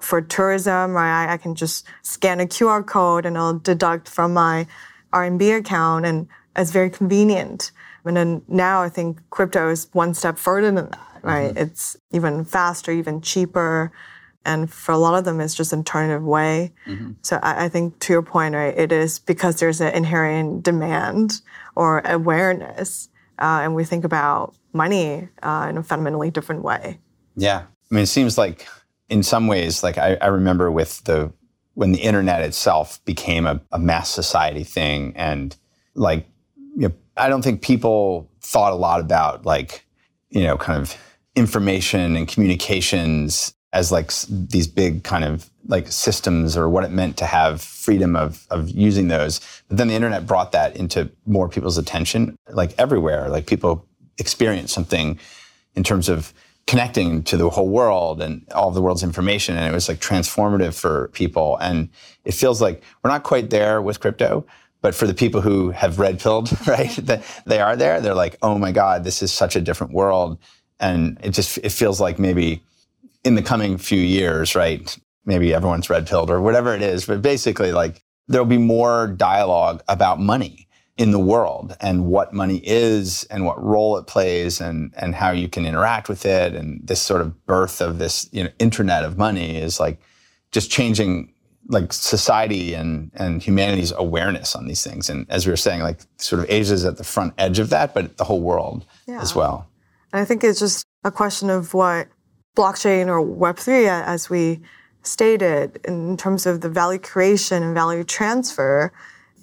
for 0.08 0.18
tourism, 0.22 0.92
right? 1.00 1.14
I, 1.28 1.34
I 1.34 1.36
can 1.44 1.54
just 1.54 1.84
scan 2.02 2.38
a 2.40 2.46
QR 2.54 2.82
code 2.96 3.24
and 3.26 3.36
I'll 3.40 3.58
deduct 3.72 4.08
from 4.16 4.32
my 4.44 4.66
RMB 5.12 5.42
account, 5.62 6.02
and 6.06 6.26
it's 6.60 6.70
very 6.70 6.90
convenient. 7.00 7.70
And 8.06 8.16
then 8.16 8.42
now 8.48 8.76
I 8.86 8.88
think 8.96 9.18
crypto 9.36 9.62
is 9.74 9.88
one 9.92 10.14
step 10.14 10.38
further 10.38 10.70
than 10.78 10.88
that, 10.90 11.05
right? 11.26 11.56
It's 11.56 11.96
even 12.12 12.44
faster, 12.44 12.92
even 12.92 13.20
cheaper. 13.20 13.92
And 14.44 14.70
for 14.70 14.92
a 14.92 14.98
lot 14.98 15.18
of 15.18 15.24
them, 15.24 15.40
it's 15.40 15.54
just 15.54 15.72
an 15.72 15.80
alternative 15.80 16.22
way. 16.22 16.72
So 17.22 17.40
I, 17.42 17.64
I 17.64 17.68
think 17.68 17.98
to 18.00 18.12
your 18.12 18.22
point, 18.22 18.54
right, 18.54 18.76
it 18.78 18.92
is 18.92 19.18
because 19.18 19.58
there's 19.58 19.80
an 19.80 19.92
inherent 19.92 20.62
demand 20.62 21.40
or 21.74 22.00
awareness, 22.04 23.08
uh, 23.38 23.60
and 23.62 23.74
we 23.74 23.84
think 23.84 24.04
about 24.04 24.54
money 24.72 25.28
uh, 25.42 25.66
in 25.68 25.76
a 25.76 25.82
fundamentally 25.82 26.30
different 26.30 26.62
way. 26.62 26.98
Yeah. 27.34 27.64
I 27.90 27.94
mean, 27.94 28.04
it 28.04 28.06
seems 28.06 28.38
like 28.38 28.66
in 29.08 29.22
some 29.22 29.46
ways, 29.46 29.82
like 29.82 29.98
I, 29.98 30.16
I 30.20 30.28
remember 30.28 30.70
with 30.70 31.02
the 31.04 31.32
when 31.74 31.92
the 31.92 31.98
internet 31.98 32.40
itself 32.42 33.04
became 33.04 33.46
a, 33.46 33.60
a 33.70 33.78
mass 33.78 34.08
society 34.10 34.64
thing, 34.64 35.12
and 35.16 35.54
like, 35.94 36.26
you 36.76 36.88
know, 36.88 36.94
I 37.16 37.28
don't 37.28 37.42
think 37.42 37.62
people 37.62 38.30
thought 38.40 38.72
a 38.72 38.76
lot 38.76 39.00
about 39.00 39.44
like, 39.44 39.84
you 40.30 40.44
know, 40.44 40.56
kind 40.56 40.80
of 40.80 40.96
information 41.36 42.16
and 42.16 42.26
communications 42.26 43.54
as 43.72 43.92
like 43.92 44.10
these 44.28 44.66
big 44.66 45.04
kind 45.04 45.24
of 45.24 45.50
like 45.68 45.88
systems 45.88 46.56
or 46.56 46.68
what 46.68 46.84
it 46.84 46.90
meant 46.90 47.16
to 47.18 47.26
have 47.26 47.60
freedom 47.60 48.16
of 48.16 48.46
of 48.50 48.70
using 48.70 49.08
those. 49.08 49.40
But 49.68 49.76
then 49.76 49.88
the 49.88 49.94
internet 49.94 50.26
brought 50.26 50.52
that 50.52 50.76
into 50.76 51.10
more 51.26 51.48
people's 51.48 51.78
attention, 51.78 52.36
like 52.50 52.74
everywhere. 52.78 53.28
Like 53.28 53.46
people 53.46 53.86
experience 54.18 54.72
something 54.72 55.18
in 55.74 55.84
terms 55.84 56.08
of 56.08 56.32
connecting 56.66 57.22
to 57.22 57.36
the 57.36 57.48
whole 57.48 57.68
world 57.68 58.20
and 58.20 58.44
all 58.52 58.68
of 58.68 58.74
the 58.74 58.82
world's 58.82 59.02
information. 59.02 59.56
And 59.56 59.66
it 59.66 59.72
was 59.72 59.88
like 59.88 59.98
transformative 60.00 60.74
for 60.74 61.08
people. 61.08 61.56
And 61.58 61.88
it 62.24 62.32
feels 62.32 62.60
like 62.60 62.82
we're 63.02 63.10
not 63.10 63.22
quite 63.22 63.50
there 63.50 63.80
with 63.80 64.00
crypto, 64.00 64.44
but 64.80 64.94
for 64.94 65.06
the 65.06 65.14
people 65.14 65.40
who 65.40 65.70
have 65.70 65.98
red 65.98 66.18
pilled, 66.18 66.50
right, 66.66 66.94
that 66.96 67.22
they 67.46 67.60
are 67.60 67.76
there, 67.76 68.00
they're 68.00 68.14
like, 68.14 68.36
oh 68.42 68.58
my 68.58 68.72
God, 68.72 69.04
this 69.04 69.22
is 69.22 69.32
such 69.32 69.54
a 69.54 69.60
different 69.60 69.92
world. 69.92 70.38
And 70.80 71.18
it 71.22 71.30
just, 71.30 71.58
it 71.58 71.70
feels 71.70 72.00
like 72.00 72.18
maybe 72.18 72.62
in 73.24 73.34
the 73.34 73.42
coming 73.42 73.78
few 73.78 74.00
years, 74.00 74.54
right, 74.54 74.96
maybe 75.24 75.52
everyone's 75.52 75.90
red 75.90 76.06
pilled 76.06 76.30
or 76.30 76.40
whatever 76.40 76.74
it 76.74 76.82
is, 76.82 77.04
but 77.06 77.20
basically 77.20 77.72
like 77.72 78.02
there'll 78.28 78.46
be 78.46 78.58
more 78.58 79.08
dialogue 79.08 79.82
about 79.88 80.20
money 80.20 80.66
in 80.96 81.10
the 81.10 81.18
world 81.18 81.76
and 81.80 82.06
what 82.06 82.32
money 82.32 82.60
is 82.64 83.24
and 83.24 83.44
what 83.44 83.62
role 83.62 83.98
it 83.98 84.06
plays 84.06 84.60
and 84.60 84.94
and 84.96 85.14
how 85.14 85.30
you 85.30 85.48
can 85.48 85.66
interact 85.66 86.08
with 86.08 86.24
it. 86.24 86.54
And 86.54 86.80
this 86.86 87.02
sort 87.02 87.20
of 87.20 87.44
birth 87.44 87.82
of 87.82 87.98
this 87.98 88.28
you 88.32 88.44
know 88.44 88.50
internet 88.58 89.04
of 89.04 89.18
money 89.18 89.58
is 89.58 89.78
like 89.78 90.00
just 90.52 90.70
changing 90.70 91.32
like 91.68 91.92
society 91.92 92.72
and 92.72 93.10
and 93.14 93.42
humanity's 93.42 93.92
awareness 93.92 94.56
on 94.56 94.66
these 94.66 94.82
things. 94.82 95.10
And 95.10 95.26
as 95.28 95.46
we 95.46 95.52
were 95.52 95.56
saying 95.56 95.82
like 95.82 96.00
sort 96.16 96.42
of 96.42 96.50
Asia 96.50 96.72
is 96.72 96.84
at 96.84 96.96
the 96.96 97.04
front 97.04 97.34
edge 97.36 97.58
of 97.58 97.68
that 97.70 97.92
but 97.92 98.16
the 98.16 98.24
whole 98.24 98.40
world 98.40 98.86
as 99.20 99.34
well 99.34 99.68
And 100.16 100.22
I 100.22 100.24
think 100.24 100.42
it's 100.44 100.60
just 100.60 100.86
a 101.04 101.10
question 101.10 101.50
of 101.50 101.74
what 101.74 102.08
blockchain 102.56 103.08
or 103.08 103.20
Web3, 103.20 103.86
as 103.86 104.30
we 104.30 104.60
stated, 105.02 105.78
in 105.84 106.16
terms 106.16 106.46
of 106.46 106.62
the 106.62 106.70
value 106.70 106.98
creation 106.98 107.62
and 107.62 107.74
value 107.74 108.02
transfer, 108.02 108.94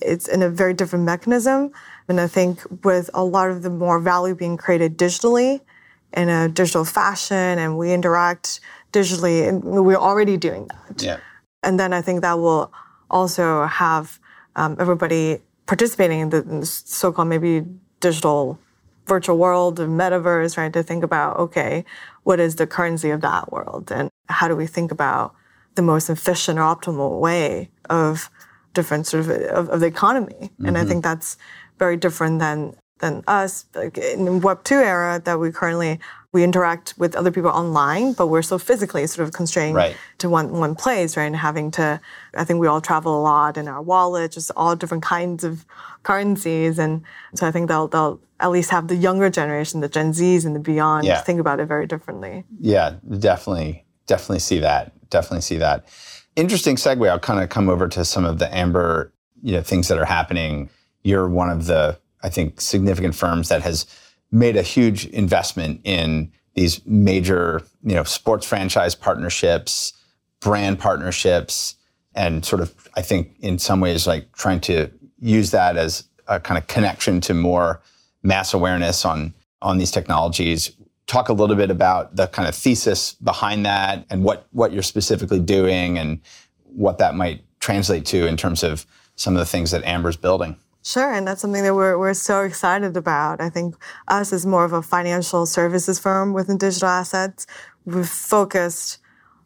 it's 0.01 0.27
in 0.27 0.42
a 0.42 0.50
very 0.50 0.74
different 0.74 1.06
mechanism. 1.06 1.72
And 2.08 2.20
I 2.20 2.25
think 2.25 2.62
with 2.84 3.12
a 3.13 3.24
lot 3.24 3.51
of 3.51 3.62
the 3.62 3.70
more 3.70 4.00
value 4.00 4.34
being 4.34 4.58
created 4.58 4.98
digitally 4.98 5.62
in 6.12 6.27
a 6.27 6.50
digital 6.50 6.86
fashion 6.86 7.60
and 7.60 7.77
we 7.77 7.94
interact 7.94 8.60
digitally, 8.92 9.48
and 9.48 9.63
we're 9.63 9.96
already 9.96 10.38
doing 10.38 10.70
that. 10.70 11.03
yeah 11.03 11.18
And 11.62 11.80
then 11.80 11.94
I 11.94 12.01
think 12.01 12.24
that 12.24 12.39
will 12.39 12.74
also 13.12 13.68
have 13.68 14.20
um, 14.56 14.75
everybody 14.80 15.38
participating 15.68 16.22
in 16.22 16.30
the 16.32 16.65
so-called 16.65 17.27
maybe 17.27 17.63
digital 18.00 18.58
virtual 19.05 19.38
world 19.38 19.79
of 19.79 19.89
metaverse, 19.89 20.57
right? 20.57 20.72
To 20.74 20.83
think 20.83 21.03
about, 21.03 21.38
okay, 21.38 21.86
what 22.24 22.39
is 22.39 22.55
the 22.55 22.67
currency 22.67 23.10
of 23.10 23.22
that 23.22 23.51
world? 23.51 23.91
And 23.91 24.10
how 24.29 24.48
do 24.48 24.55
we 24.55 24.67
think 24.67 24.91
about 24.91 25.36
the 25.75 25.81
most 25.81 26.10
efficient 26.10 26.60
or 26.60 26.63
optimal 26.63 27.19
way 27.19 27.69
of 27.89 28.29
different 28.74 29.07
sort 29.07 29.25
of, 29.25 29.29
of, 29.29 29.69
of 29.69 29.79
the 29.79 29.88
economy? 29.88 30.51
And 30.60 30.77
I 30.77 30.81
mm-hmm. 30.81 30.89
think 30.89 31.03
that's 31.03 31.38
very 31.79 31.98
different 31.98 32.39
than 32.39 32.75
than 33.00 33.24
us 33.27 33.65
like 33.75 33.98
in 33.98 34.39
web 34.39 34.63
2 34.63 34.75
era 34.75 35.22
that 35.25 35.38
we 35.38 35.51
currently 35.51 36.00
we 36.33 36.43
interact 36.43 36.95
with 36.97 37.15
other 37.15 37.31
people 37.31 37.51
online 37.51 38.11
but 38.13 38.27
we're 38.27 38.41
so 38.41 38.57
physically 38.57 39.05
sort 39.07 39.25
of 39.27 39.33
constrained 39.33 39.75
Right. 39.75 39.95
to 40.17 40.27
one 40.29 40.51
one 40.51 40.75
place, 40.75 41.15
right? 41.15 41.25
And 41.25 41.35
having 41.35 41.71
to, 41.71 42.01
I 42.35 42.43
think 42.43 42.59
we 42.59 42.67
all 42.67 42.81
travel 42.81 43.17
a 43.17 43.21
lot 43.21 43.55
in 43.57 43.67
our 43.67 43.81
wallet, 43.81 44.31
just 44.31 44.51
all 44.57 44.75
different 44.75 45.03
kinds 45.03 45.43
of 45.43 45.65
currencies, 46.01 46.77
and 46.79 47.01
so 47.35 47.47
I 47.47 47.51
think 47.51 47.67
they'll 47.69 47.87
they'll 47.87 48.19
at 48.39 48.51
least 48.51 48.71
have 48.71 48.87
the 48.89 48.95
younger 48.95 49.29
generation, 49.29 49.79
the 49.79 49.87
Gen 49.87 50.11
Zs 50.11 50.45
and 50.45 50.53
the 50.55 50.59
beyond, 50.59 51.05
Yeah. 51.05 51.21
think 51.21 51.39
about 51.39 51.59
it 51.61 51.67
very 51.67 51.87
differently. 51.87 52.43
Yeah, 52.59 52.95
definitely, 53.19 53.85
definitely 54.05 54.39
see 54.39 54.59
that. 54.59 54.91
Definitely 55.09 55.41
see 55.41 55.57
that. 55.59 55.85
Interesting 56.35 56.75
segue. 56.75 57.07
I'll 57.09 57.19
kind 57.19 57.41
of 57.41 57.49
come 57.49 57.69
over 57.69 57.87
to 57.87 58.03
some 58.03 58.25
of 58.25 58.39
the 58.39 58.53
Amber, 58.53 59.13
you 59.41 59.53
know, 59.53 59.61
things 59.61 59.87
that 59.87 59.97
are 59.97 60.05
happening. 60.05 60.69
You're 61.03 61.29
one 61.29 61.49
of 61.49 61.67
the, 61.67 61.97
I 62.21 62.29
think, 62.29 62.59
significant 62.59 63.15
firms 63.15 63.47
that 63.49 63.61
has 63.61 63.85
made 64.33 64.57
a 64.57 64.63
huge 64.63 65.05
investment 65.07 65.79
in 65.83 66.31
these 66.55 66.83
major, 66.85 67.61
you 67.83 67.93
know, 67.93 68.03
sports 68.03 68.45
franchise 68.45 68.95
partnerships, 68.95 69.93
brand 70.39 70.79
partnerships, 70.79 71.75
and 72.15 72.43
sort 72.43 72.61
of, 72.61 72.89
I 72.95 73.01
think, 73.01 73.35
in 73.39 73.59
some 73.59 73.79
ways, 73.79 74.07
like 74.07 74.31
trying 74.33 74.59
to 74.61 74.91
use 75.19 75.51
that 75.51 75.77
as 75.77 76.05
a 76.27 76.39
kind 76.39 76.57
of 76.57 76.67
connection 76.67 77.21
to 77.21 77.33
more 77.33 77.81
mass 78.23 78.53
awareness 78.53 79.05
on 79.05 79.33
on 79.61 79.77
these 79.77 79.91
technologies. 79.91 80.71
Talk 81.05 81.29
a 81.29 81.33
little 81.33 81.55
bit 81.55 81.69
about 81.69 82.15
the 82.15 82.27
kind 82.27 82.47
of 82.47 82.55
thesis 82.55 83.13
behind 83.13 83.65
that 83.65 84.05
and 84.09 84.23
what 84.23 84.47
what 84.51 84.73
you're 84.73 84.83
specifically 84.83 85.39
doing 85.39 85.97
and 85.97 86.19
what 86.63 86.97
that 86.97 87.13
might 87.15 87.43
translate 87.59 88.05
to 88.07 88.27
in 88.27 88.35
terms 88.35 88.63
of 88.63 88.85
some 89.15 89.35
of 89.35 89.39
the 89.39 89.45
things 89.45 89.71
that 89.71 89.83
Amber's 89.83 90.17
building. 90.17 90.55
Sure, 90.85 91.13
and 91.13 91.25
that's 91.25 91.39
something 91.41 91.63
that 91.63 91.73
we're, 91.73 91.97
we're 91.97 92.13
so 92.13 92.41
excited 92.41 92.97
about. 92.97 93.39
I 93.39 93.49
think 93.49 93.75
us 94.09 94.33
as 94.33 94.45
more 94.45 94.65
of 94.65 94.73
a 94.73 94.81
financial 94.81 95.45
services 95.45 95.97
firm 95.97 96.33
within 96.33 96.57
digital 96.57 96.89
assets, 96.89 97.47
we've 97.85 98.07
focused 98.07 98.99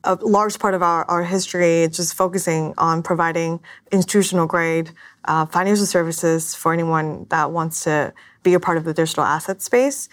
a 0.03 0.15
large 0.15 0.57
part 0.57 0.73
of 0.73 0.81
our, 0.81 1.05
our 1.05 1.23
history 1.23 1.87
just 1.91 2.15
focusing 2.15 2.73
on 2.79 3.03
providing 3.03 3.59
institutional 3.91 4.47
grade 4.47 4.91
uh, 5.25 5.45
financial 5.45 5.85
services 5.85 6.55
for 6.55 6.73
anyone 6.73 7.27
that 7.29 7.51
wants 7.51 7.83
to 7.83 8.13
be 8.41 8.55
a 8.55 8.59
part 8.59 8.77
of 8.77 8.83
the 8.83 8.93
digital 8.93 9.23
asset 9.23 9.61
space. 9.61 10.09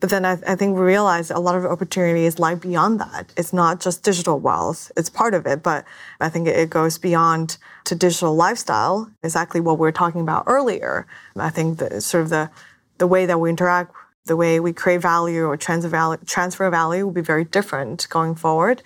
But 0.00 0.10
then 0.10 0.24
I, 0.26 0.38
I 0.46 0.56
think 0.56 0.76
we 0.76 0.82
realize 0.82 1.30
a 1.30 1.38
lot 1.38 1.54
of 1.54 1.64
opportunities 1.64 2.38
lie 2.38 2.54
beyond 2.54 3.00
that. 3.00 3.32
It's 3.36 3.52
not 3.52 3.80
just 3.80 4.02
digital 4.02 4.38
wealth, 4.38 4.92
it's 4.96 5.08
part 5.08 5.32
of 5.32 5.46
it, 5.46 5.62
but 5.62 5.84
I 6.20 6.28
think 6.28 6.48
it, 6.48 6.68
goes 6.68 6.98
beyond 6.98 7.56
to 7.84 7.94
digital 7.94 8.34
lifestyle, 8.34 9.10
exactly 9.22 9.60
what 9.60 9.78
we 9.78 9.82
were 9.82 9.92
talking 9.92 10.20
about 10.20 10.44
earlier. 10.46 11.06
I 11.36 11.50
think 11.50 11.78
that 11.78 12.02
sort 12.02 12.24
of 12.24 12.30
the, 12.30 12.50
the 12.98 13.06
way 13.06 13.24
that 13.24 13.38
we 13.38 13.48
interact, 13.48 13.94
the 14.26 14.36
way 14.36 14.60
we 14.60 14.72
create 14.72 15.00
value 15.00 15.44
or 15.44 15.56
transfer 15.56 15.88
value, 15.88 16.18
transfer 16.26 16.68
value 16.68 17.06
will 17.06 17.12
be 17.12 17.20
very 17.20 17.44
different 17.44 18.06
going 18.10 18.34
forward. 18.34 18.82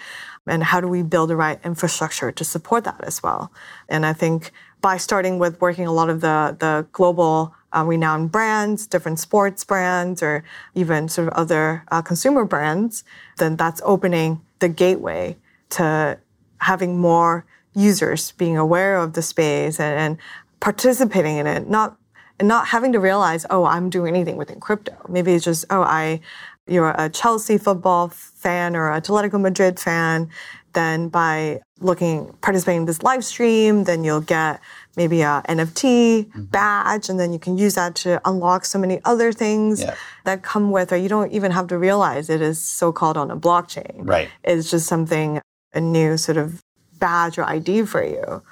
And 0.46 0.62
how 0.62 0.80
do 0.80 0.88
we 0.88 1.02
build 1.02 1.30
the 1.30 1.36
right 1.36 1.58
infrastructure 1.64 2.30
to 2.30 2.44
support 2.44 2.84
that 2.84 3.02
as 3.02 3.22
well? 3.22 3.52
And 3.88 4.06
I 4.06 4.12
think 4.12 4.52
by 4.80 4.96
starting 4.96 5.38
with 5.38 5.60
working 5.60 5.86
a 5.86 5.92
lot 5.92 6.10
of 6.10 6.20
the, 6.20 6.56
the 6.58 6.86
global 6.92 7.54
uh, 7.72 7.84
renowned 7.84 8.32
brands, 8.32 8.86
different 8.86 9.18
sports 9.18 9.64
brands, 9.64 10.22
or 10.22 10.44
even 10.74 11.08
sort 11.08 11.28
of 11.28 11.34
other 11.34 11.84
uh, 11.90 12.02
consumer 12.02 12.44
brands, 12.44 13.04
then 13.38 13.56
that's 13.56 13.80
opening 13.84 14.40
the 14.58 14.68
gateway 14.68 15.36
to 15.70 16.18
having 16.58 16.98
more 16.98 17.44
users 17.74 18.32
being 18.32 18.56
aware 18.56 18.96
of 18.96 19.12
the 19.12 19.22
space 19.22 19.78
and, 19.78 19.98
and 19.98 20.18
participating 20.60 21.36
in 21.36 21.46
it, 21.46 21.68
not 21.68 21.96
and 22.38 22.48
not 22.48 22.68
having 22.68 22.92
to 22.92 22.98
realize, 22.98 23.44
oh, 23.50 23.64
I'm 23.64 23.90
doing 23.90 24.14
anything 24.14 24.36
within 24.36 24.60
crypto. 24.60 24.96
Maybe 25.08 25.34
it's 25.34 25.44
just, 25.44 25.66
oh, 25.68 25.82
I 25.82 26.20
you're 26.66 26.94
a 26.96 27.08
Chelsea 27.08 27.58
football 27.58 28.08
fan 28.08 28.76
or 28.76 28.90
a 28.90 29.00
Atletico 29.00 29.40
Madrid 29.40 29.78
fan, 29.78 30.30
then 30.72 31.08
by 31.08 31.60
looking 31.80 32.32
participating 32.40 32.82
in 32.82 32.86
this 32.86 33.02
live 33.02 33.24
stream, 33.24 33.84
then 33.84 34.04
you'll 34.04 34.20
get 34.20 34.60
maybe 34.96 35.22
a 35.22 35.42
NFT 35.48 36.26
mm-hmm. 36.26 36.42
badge, 36.44 37.08
and 37.08 37.18
then 37.18 37.32
you 37.32 37.38
can 37.38 37.56
use 37.56 37.74
that 37.74 37.94
to 37.96 38.20
unlock 38.24 38.64
so 38.64 38.78
many 38.78 39.00
other 39.04 39.32
things 39.32 39.82
yeah. 39.82 39.94
that 40.24 40.42
come 40.42 40.70
with, 40.70 40.92
or 40.92 40.96
you 40.96 41.08
don't 41.08 41.32
even 41.32 41.52
have 41.52 41.66
to 41.68 41.78
realize 41.78 42.28
it 42.28 42.42
is 42.42 42.60
so 42.60 42.92
called 42.92 43.16
on 43.16 43.30
a 43.30 43.36
blockchain. 43.36 44.08
Right. 44.08 44.28
It's 44.44 44.70
just 44.70 44.86
something 44.86 45.40
a 45.72 45.80
new 45.80 46.16
sort 46.16 46.36
of 46.36 46.62
badge 46.98 47.38
or 47.38 47.44
ID 47.44 47.86
for 47.86 48.04
you. 48.04 48.42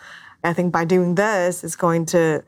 I 0.45 0.53
think 0.53 0.73
by 0.73 0.85
doing 0.85 1.17
this, 1.17 1.65
it's 1.65 1.77
going 1.77 2.07
to 2.07 2.45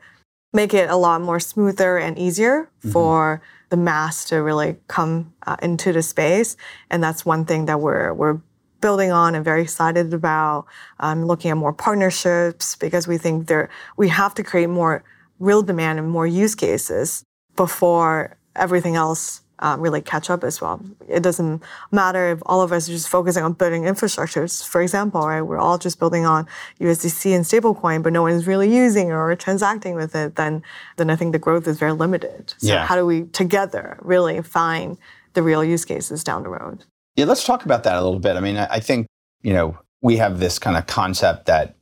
make 0.53 0.73
it 0.73 0.89
a 0.89 0.95
lot 0.95 1.21
more 1.21 1.39
smoother 1.39 1.97
and 1.97 2.17
easier 2.17 2.69
mm-hmm. 2.79 2.91
for 2.91 3.41
the 3.69 3.77
mass 3.77 4.25
to 4.25 4.37
really 4.37 4.77
come 4.87 5.33
uh, 5.45 5.55
into 5.61 5.93
the 5.93 6.01
space. 6.01 6.57
And 6.89 7.03
that's 7.03 7.25
one 7.25 7.45
thing 7.45 7.65
that 7.65 7.79
we're 7.79 8.13
we're 8.13 8.39
building 8.81 9.11
on 9.11 9.35
and 9.35 9.45
very 9.45 9.61
excited 9.61 10.13
about. 10.13 10.65
Um, 10.99 11.25
looking 11.25 11.51
at 11.51 11.57
more 11.57 11.73
partnerships 11.73 12.75
because 12.75 13.07
we 13.07 13.17
think 13.17 13.47
there 13.47 13.69
we 13.97 14.09
have 14.09 14.33
to 14.35 14.43
create 14.43 14.67
more 14.67 15.03
real 15.39 15.61
demand 15.61 15.99
and 15.99 16.09
more 16.09 16.27
use 16.27 16.55
cases 16.55 17.23
before 17.55 18.37
everything 18.55 18.95
else 18.95 19.41
um, 19.61 19.79
really 19.79 20.01
catch 20.01 20.29
up 20.29 20.43
as 20.43 20.59
well. 20.59 20.83
It 21.07 21.21
doesn't 21.21 21.61
matter 21.91 22.31
if 22.31 22.39
all 22.45 22.61
of 22.61 22.71
us 22.71 22.89
are 22.89 22.91
just 22.91 23.09
focusing 23.09 23.43
on 23.43 23.53
building 23.53 23.83
infrastructures. 23.83 24.65
For 24.65 24.81
example, 24.81 25.21
right, 25.21 25.41
we're 25.41 25.59
all 25.59 25.77
just 25.77 25.99
building 25.99 26.25
on 26.25 26.47
USDC 26.79 27.35
and 27.35 27.45
stablecoin, 27.45 28.01
but 28.01 28.11
no 28.11 28.23
one 28.23 28.33
is 28.33 28.47
really 28.47 28.73
using 28.73 29.11
or 29.11 29.35
transacting 29.35 29.95
with 29.95 30.15
it. 30.15 30.35
Then, 30.35 30.63
then 30.97 31.09
I 31.09 31.15
think 31.15 31.31
the 31.31 31.39
growth 31.39 31.67
is 31.67 31.77
very 31.77 31.93
limited. 31.93 32.55
So 32.57 32.67
yeah. 32.67 32.85
how 32.85 32.95
do 32.95 33.05
we 33.05 33.25
together 33.25 33.97
really 34.01 34.41
find 34.41 34.97
the 35.33 35.43
real 35.43 35.63
use 35.63 35.85
cases 35.85 36.23
down 36.23 36.43
the 36.43 36.49
road? 36.49 36.83
Yeah, 37.15 37.25
let's 37.25 37.43
talk 37.43 37.65
about 37.65 37.83
that 37.83 37.95
a 37.95 38.01
little 38.01 38.19
bit. 38.19 38.35
I 38.35 38.39
mean, 38.39 38.57
I 38.57 38.79
think 38.79 39.07
you 39.41 39.53
know 39.53 39.77
we 40.01 40.17
have 40.17 40.39
this 40.39 40.59
kind 40.59 40.77
of 40.77 40.87
concept 40.87 41.45
that 41.45 41.75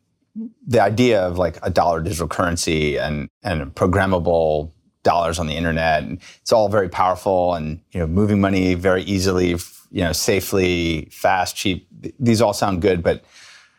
the 0.67 0.81
idea 0.81 1.21
of 1.21 1.37
like 1.37 1.57
a 1.63 1.69
dollar 1.69 2.01
digital 2.01 2.27
currency 2.27 2.97
and 2.97 3.27
and 3.43 3.73
programmable 3.75 4.71
dollars 5.03 5.39
on 5.39 5.47
the 5.47 5.55
internet. 5.55 6.03
And 6.03 6.19
it's 6.41 6.51
all 6.51 6.69
very 6.69 6.89
powerful 6.89 7.53
and 7.53 7.79
you 7.91 7.99
know 7.99 8.07
moving 8.07 8.41
money 8.41 8.73
very 8.73 9.03
easily, 9.03 9.49
you 9.91 10.03
know, 10.03 10.11
safely, 10.11 11.07
fast, 11.11 11.55
cheap. 11.55 11.87
These 12.19 12.41
all 12.41 12.53
sound 12.53 12.81
good, 12.81 13.01
but 13.03 13.23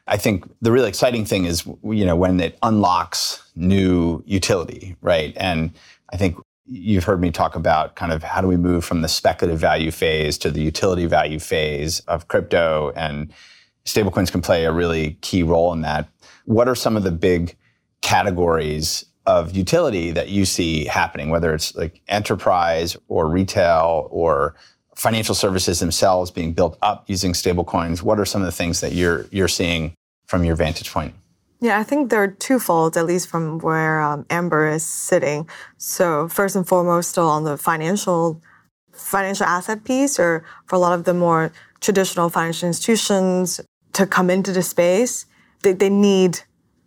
I 0.07 0.17
think 0.17 0.45
the 0.61 0.73
really 0.73 0.89
exciting 0.89 1.25
thing 1.25 1.45
is 1.45 1.67
you 1.85 2.05
know 2.05 2.17
when 2.17 2.41
it 2.41 2.59
unlocks 2.63 3.43
new 3.55 4.23
utility, 4.27 4.97
right? 5.01 5.33
And 5.37 5.73
I 6.13 6.17
think 6.17 6.37
you've 6.67 7.05
heard 7.05 7.21
me 7.21 7.31
talk 7.31 7.57
about 7.57 7.97
kind 7.97 8.13
of 8.13 8.23
how 8.23 8.41
do 8.41 8.47
we 8.47 8.57
move 8.57 8.85
from 8.85 9.03
the 9.03 9.09
speculative 9.09 9.59
value 9.59 9.91
phase 9.91 10.39
to 10.39 10.51
the 10.51 10.61
utility 10.61 11.07
value 11.07 11.39
phase 11.39 12.01
of 12.01 12.29
crypto 12.29 12.93
and 12.95 13.33
stablecoins 13.85 14.31
can 14.31 14.41
play 14.41 14.65
a 14.65 14.73
really 14.73 15.15
key 15.21 15.43
role 15.43 15.73
in 15.73 15.81
that. 15.83 16.09
What 16.45 16.69
are 16.69 16.75
some 16.75 16.97
of 16.97 17.03
the 17.03 17.11
big 17.11 17.57
categories 18.03 19.05
of 19.27 19.55
utility 19.55 20.11
that 20.13 20.29
you 20.29 20.45
see 20.45 20.85
happening, 20.87 21.31
whether 21.31 21.55
it's 21.55 21.75
like 21.75 22.01
enterprise 22.09 22.97
or 23.09 23.29
retail 23.29 24.09
or 24.11 24.55
financial 24.97 25.35
services 25.35 25.81
themselves 25.81 26.31
being 26.31 26.53
built 26.53 26.79
up 26.83 27.09
using 27.09 27.33
stablecoins? 27.33 28.03
What 28.03 28.19
are 28.19 28.25
some 28.25 28.43
of 28.43 28.47
the 28.47 28.53
things 28.53 28.81
that 28.81 28.93
you're 28.93 29.27
you're 29.31 29.49
seeing 29.49 29.95
from 30.27 30.45
your 30.45 30.57
vantage 30.57 30.93
point? 30.93 31.15
Yeah, 31.63 31.79
I 31.79 31.83
think 31.83 32.09
there 32.09 32.23
are 32.23 32.29
twofold, 32.29 32.97
at 32.97 33.05
least 33.05 33.29
from 33.29 33.59
where 33.59 34.01
um, 34.01 34.25
Amber 34.31 34.67
is 34.67 34.83
sitting. 34.83 35.47
So 35.77 36.27
first 36.29 36.57
and 36.57 36.67
foremost, 36.67 37.11
still 37.11 37.29
on 37.29 37.45
the 37.45 37.59
financial 37.59 38.41
financial 38.93 39.47
asset 39.47 39.85
piece, 39.85 40.19
or 40.19 40.45
for 40.67 40.77
a 40.77 40.79
lot 40.79 40.93
of 40.93 41.05
the 41.05 41.15
more 41.15 41.53
traditional 41.81 42.29
financial 42.29 42.67
institutions 42.67 43.61
to 43.93 44.07
come 44.07 44.31
into 44.31 44.53
the 44.53 44.63
space, 44.63 45.27
they, 45.63 45.73
they 45.73 45.89
need 45.91 46.41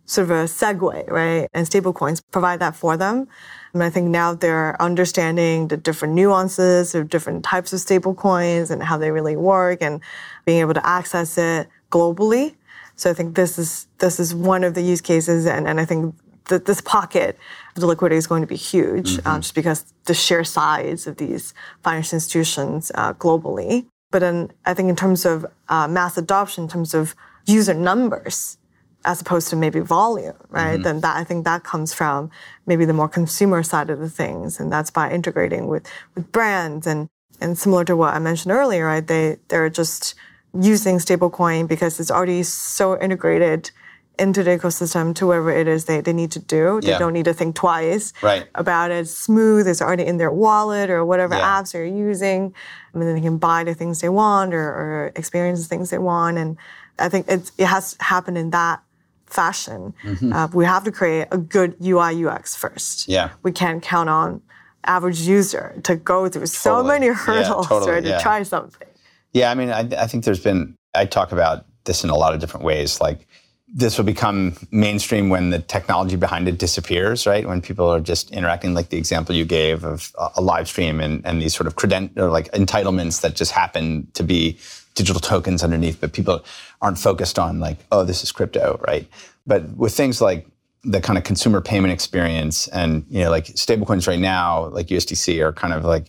sort 0.06 0.24
of 0.24 0.30
a 0.30 0.44
segue, 0.44 1.08
right? 1.10 1.48
And 1.54 1.66
stablecoins 1.66 2.20
provide 2.30 2.60
that 2.60 2.76
for 2.76 2.96
them. 2.96 3.26
And 3.72 3.82
I 3.82 3.90
think 3.90 4.08
now 4.08 4.34
they're 4.34 4.80
understanding 4.80 5.68
the 5.68 5.76
different 5.76 6.14
nuances 6.14 6.94
of 6.94 7.08
different 7.08 7.44
types 7.44 7.72
of 7.72 7.80
stablecoins 7.80 8.70
and 8.70 8.82
how 8.82 8.96
they 8.98 9.10
really 9.10 9.36
work 9.36 9.82
and 9.82 10.00
being 10.44 10.60
able 10.60 10.74
to 10.74 10.86
access 10.86 11.38
it 11.38 11.68
globally. 11.90 12.54
So 12.96 13.10
I 13.10 13.14
think 13.14 13.34
this 13.34 13.58
is 13.58 13.86
this 13.98 14.20
is 14.20 14.34
one 14.34 14.64
of 14.64 14.74
the 14.74 14.82
use 14.82 15.00
cases, 15.00 15.46
and, 15.46 15.66
and 15.66 15.80
I 15.80 15.84
think 15.84 16.14
that 16.46 16.66
this 16.66 16.80
pocket 16.80 17.38
of 17.74 17.80
the 17.80 17.86
liquidity 17.86 18.16
is 18.16 18.26
going 18.26 18.42
to 18.42 18.46
be 18.46 18.56
huge, 18.56 19.16
mm-hmm. 19.16 19.28
um, 19.28 19.40
just 19.40 19.54
because 19.54 19.92
the 20.04 20.14
sheer 20.14 20.44
size 20.44 21.06
of 21.06 21.16
these 21.16 21.54
financial 21.82 22.16
institutions 22.16 22.92
uh, 22.94 23.14
globally. 23.14 23.86
But 24.10 24.20
then 24.20 24.52
I 24.64 24.74
think 24.74 24.88
in 24.88 24.96
terms 24.96 25.24
of 25.24 25.46
uh, 25.68 25.88
mass 25.88 26.16
adoption, 26.16 26.64
in 26.64 26.70
terms 26.70 26.94
of 26.94 27.16
user 27.46 27.74
numbers, 27.74 28.58
as 29.04 29.20
opposed 29.20 29.48
to 29.48 29.56
maybe 29.56 29.80
volume, 29.80 30.36
right? 30.48 30.74
Mm-hmm. 30.74 30.82
Then 30.82 31.00
that 31.00 31.16
I 31.16 31.24
think 31.24 31.44
that 31.44 31.64
comes 31.64 31.92
from 31.92 32.30
maybe 32.66 32.84
the 32.84 32.92
more 32.92 33.08
consumer 33.08 33.62
side 33.62 33.90
of 33.90 33.98
the 33.98 34.08
things, 34.08 34.60
and 34.60 34.72
that's 34.72 34.90
by 34.90 35.10
integrating 35.10 35.66
with 35.66 35.86
with 36.14 36.30
brands 36.30 36.86
and 36.86 37.08
and 37.40 37.58
similar 37.58 37.84
to 37.84 37.96
what 37.96 38.14
I 38.14 38.18
mentioned 38.18 38.52
earlier, 38.52 38.86
right? 38.86 39.06
They 39.06 39.38
they're 39.48 39.70
just 39.70 40.14
using 40.60 40.98
stablecoin 40.98 41.68
because 41.68 41.98
it's 42.00 42.10
already 42.10 42.42
so 42.42 43.00
integrated 43.00 43.70
into 44.18 44.44
the 44.44 44.50
ecosystem 44.50 45.14
to 45.16 45.26
whatever 45.26 45.50
it 45.50 45.66
is 45.66 45.86
they, 45.86 46.00
they 46.00 46.12
need 46.12 46.30
to 46.30 46.38
do. 46.38 46.80
They 46.80 46.90
yeah. 46.90 46.98
don't 46.98 47.12
need 47.12 47.24
to 47.24 47.34
think 47.34 47.56
twice 47.56 48.12
right. 48.22 48.46
about 48.54 48.90
it. 48.92 48.98
It's 48.98 49.10
smooth. 49.10 49.66
It's 49.66 49.82
already 49.82 50.04
in 50.04 50.18
their 50.18 50.30
wallet 50.30 50.88
or 50.88 51.04
whatever 51.04 51.34
yeah. 51.34 51.60
apps 51.60 51.72
they're 51.72 51.84
using. 51.84 52.54
And 52.92 53.02
then 53.02 53.14
they 53.16 53.20
can 53.20 53.38
buy 53.38 53.64
the 53.64 53.74
things 53.74 54.00
they 54.00 54.08
want 54.08 54.54
or, 54.54 54.62
or 54.62 55.12
experience 55.16 55.62
the 55.62 55.68
things 55.68 55.90
they 55.90 55.98
want. 55.98 56.38
And 56.38 56.56
I 56.98 57.08
think 57.08 57.26
it 57.28 57.50
has 57.58 57.96
happened 57.98 58.38
in 58.38 58.50
that 58.50 58.82
fashion. 59.26 59.94
Mm-hmm. 60.04 60.32
Uh, 60.32 60.48
we 60.52 60.64
have 60.64 60.84
to 60.84 60.92
create 60.92 61.26
a 61.32 61.38
good 61.38 61.76
UI 61.84 62.24
UX 62.24 62.54
first. 62.54 63.08
Yeah. 63.08 63.30
We 63.42 63.50
can't 63.50 63.82
count 63.82 64.08
on 64.08 64.42
average 64.84 65.20
user 65.22 65.80
to 65.82 65.96
go 65.96 66.28
through 66.28 66.42
totally. 66.42 66.46
so 66.46 66.82
many 66.84 67.08
hurdles 67.08 67.48
yeah, 67.48 67.68
totally, 67.68 67.90
right, 67.90 68.04
to 68.04 68.20
try 68.20 68.42
something. 68.44 68.88
Yeah, 69.34 69.50
I 69.50 69.54
mean, 69.54 69.70
I, 69.70 69.80
I 69.80 70.06
think 70.06 70.24
there's 70.24 70.42
been, 70.42 70.76
I 70.94 71.04
talk 71.04 71.32
about 71.32 71.66
this 71.84 72.04
in 72.04 72.10
a 72.10 72.16
lot 72.16 72.34
of 72.34 72.40
different 72.40 72.64
ways. 72.64 73.00
Like, 73.00 73.26
this 73.68 73.98
will 73.98 74.04
become 74.04 74.54
mainstream 74.70 75.28
when 75.28 75.50
the 75.50 75.58
technology 75.58 76.14
behind 76.14 76.46
it 76.46 76.58
disappears, 76.58 77.26
right? 77.26 77.46
When 77.46 77.60
people 77.60 77.88
are 77.88 77.98
just 77.98 78.30
interacting, 78.30 78.72
like 78.72 78.90
the 78.90 78.96
example 78.96 79.34
you 79.34 79.44
gave 79.44 79.84
of 79.84 80.12
a 80.36 80.40
live 80.40 80.68
stream 80.68 81.00
and, 81.00 81.26
and 81.26 81.42
these 81.42 81.54
sort 81.54 81.66
of 81.66 81.74
credent 81.74 82.16
or 82.16 82.30
like 82.30 82.50
entitlements 82.52 83.20
that 83.22 83.34
just 83.34 83.50
happen 83.50 84.06
to 84.14 84.22
be 84.22 84.56
digital 84.94 85.20
tokens 85.20 85.64
underneath, 85.64 86.00
but 86.00 86.12
people 86.12 86.44
aren't 86.80 86.98
focused 86.98 87.36
on 87.36 87.58
like, 87.58 87.78
oh, 87.90 88.04
this 88.04 88.22
is 88.22 88.30
crypto, 88.30 88.80
right? 88.86 89.08
But 89.44 89.76
with 89.76 89.92
things 89.92 90.20
like 90.20 90.46
the 90.84 91.00
kind 91.00 91.18
of 91.18 91.24
consumer 91.24 91.60
payment 91.60 91.92
experience 91.92 92.68
and 92.68 93.06
you 93.08 93.20
know 93.24 93.30
like 93.30 93.46
stablecoins 93.46 94.06
right 94.06 94.20
now, 94.20 94.66
like 94.66 94.88
USDC, 94.88 95.40
are 95.40 95.52
kind 95.52 95.72
of 95.72 95.84
like 95.84 96.06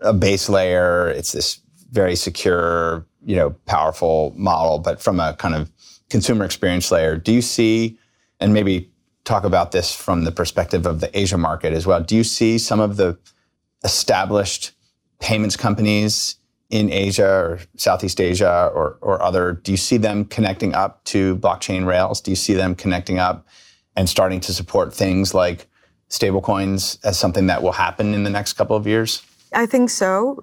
a 0.00 0.12
base 0.12 0.48
layer. 0.48 1.08
It's 1.08 1.32
this 1.32 1.60
very 1.90 2.16
secure, 2.16 3.06
you 3.24 3.36
know, 3.36 3.50
powerful 3.66 4.32
model, 4.36 4.78
but 4.78 5.00
from 5.00 5.20
a 5.20 5.34
kind 5.34 5.54
of 5.54 5.70
consumer 6.08 6.44
experience 6.44 6.90
layer, 6.90 7.16
do 7.16 7.32
you 7.32 7.42
see, 7.42 7.98
and 8.40 8.52
maybe 8.52 8.90
talk 9.24 9.44
about 9.44 9.72
this 9.72 9.94
from 9.94 10.24
the 10.24 10.32
perspective 10.32 10.86
of 10.86 11.00
the 11.00 11.18
Asia 11.18 11.36
market 11.36 11.72
as 11.72 11.86
well, 11.86 12.00
do 12.02 12.16
you 12.16 12.24
see 12.24 12.58
some 12.58 12.80
of 12.80 12.96
the 12.96 13.18
established 13.84 14.72
payments 15.20 15.56
companies 15.56 16.36
in 16.70 16.90
Asia 16.90 17.28
or 17.28 17.60
Southeast 17.76 18.20
Asia 18.20 18.70
or, 18.74 18.96
or 19.00 19.20
other, 19.22 19.52
do 19.52 19.72
you 19.72 19.76
see 19.76 19.96
them 19.96 20.24
connecting 20.24 20.74
up 20.74 21.02
to 21.04 21.36
blockchain 21.36 21.84
rails? 21.84 22.20
Do 22.20 22.30
you 22.30 22.36
see 22.36 22.54
them 22.54 22.74
connecting 22.74 23.18
up 23.18 23.46
and 23.96 24.08
starting 24.08 24.40
to 24.40 24.54
support 24.54 24.94
things 24.94 25.34
like 25.34 25.66
stablecoins 26.08 26.98
as 27.04 27.18
something 27.18 27.48
that 27.48 27.62
will 27.62 27.72
happen 27.72 28.14
in 28.14 28.22
the 28.22 28.30
next 28.30 28.52
couple 28.54 28.76
of 28.76 28.86
years? 28.86 29.22
I 29.52 29.66
think 29.66 29.90
so. 29.90 30.40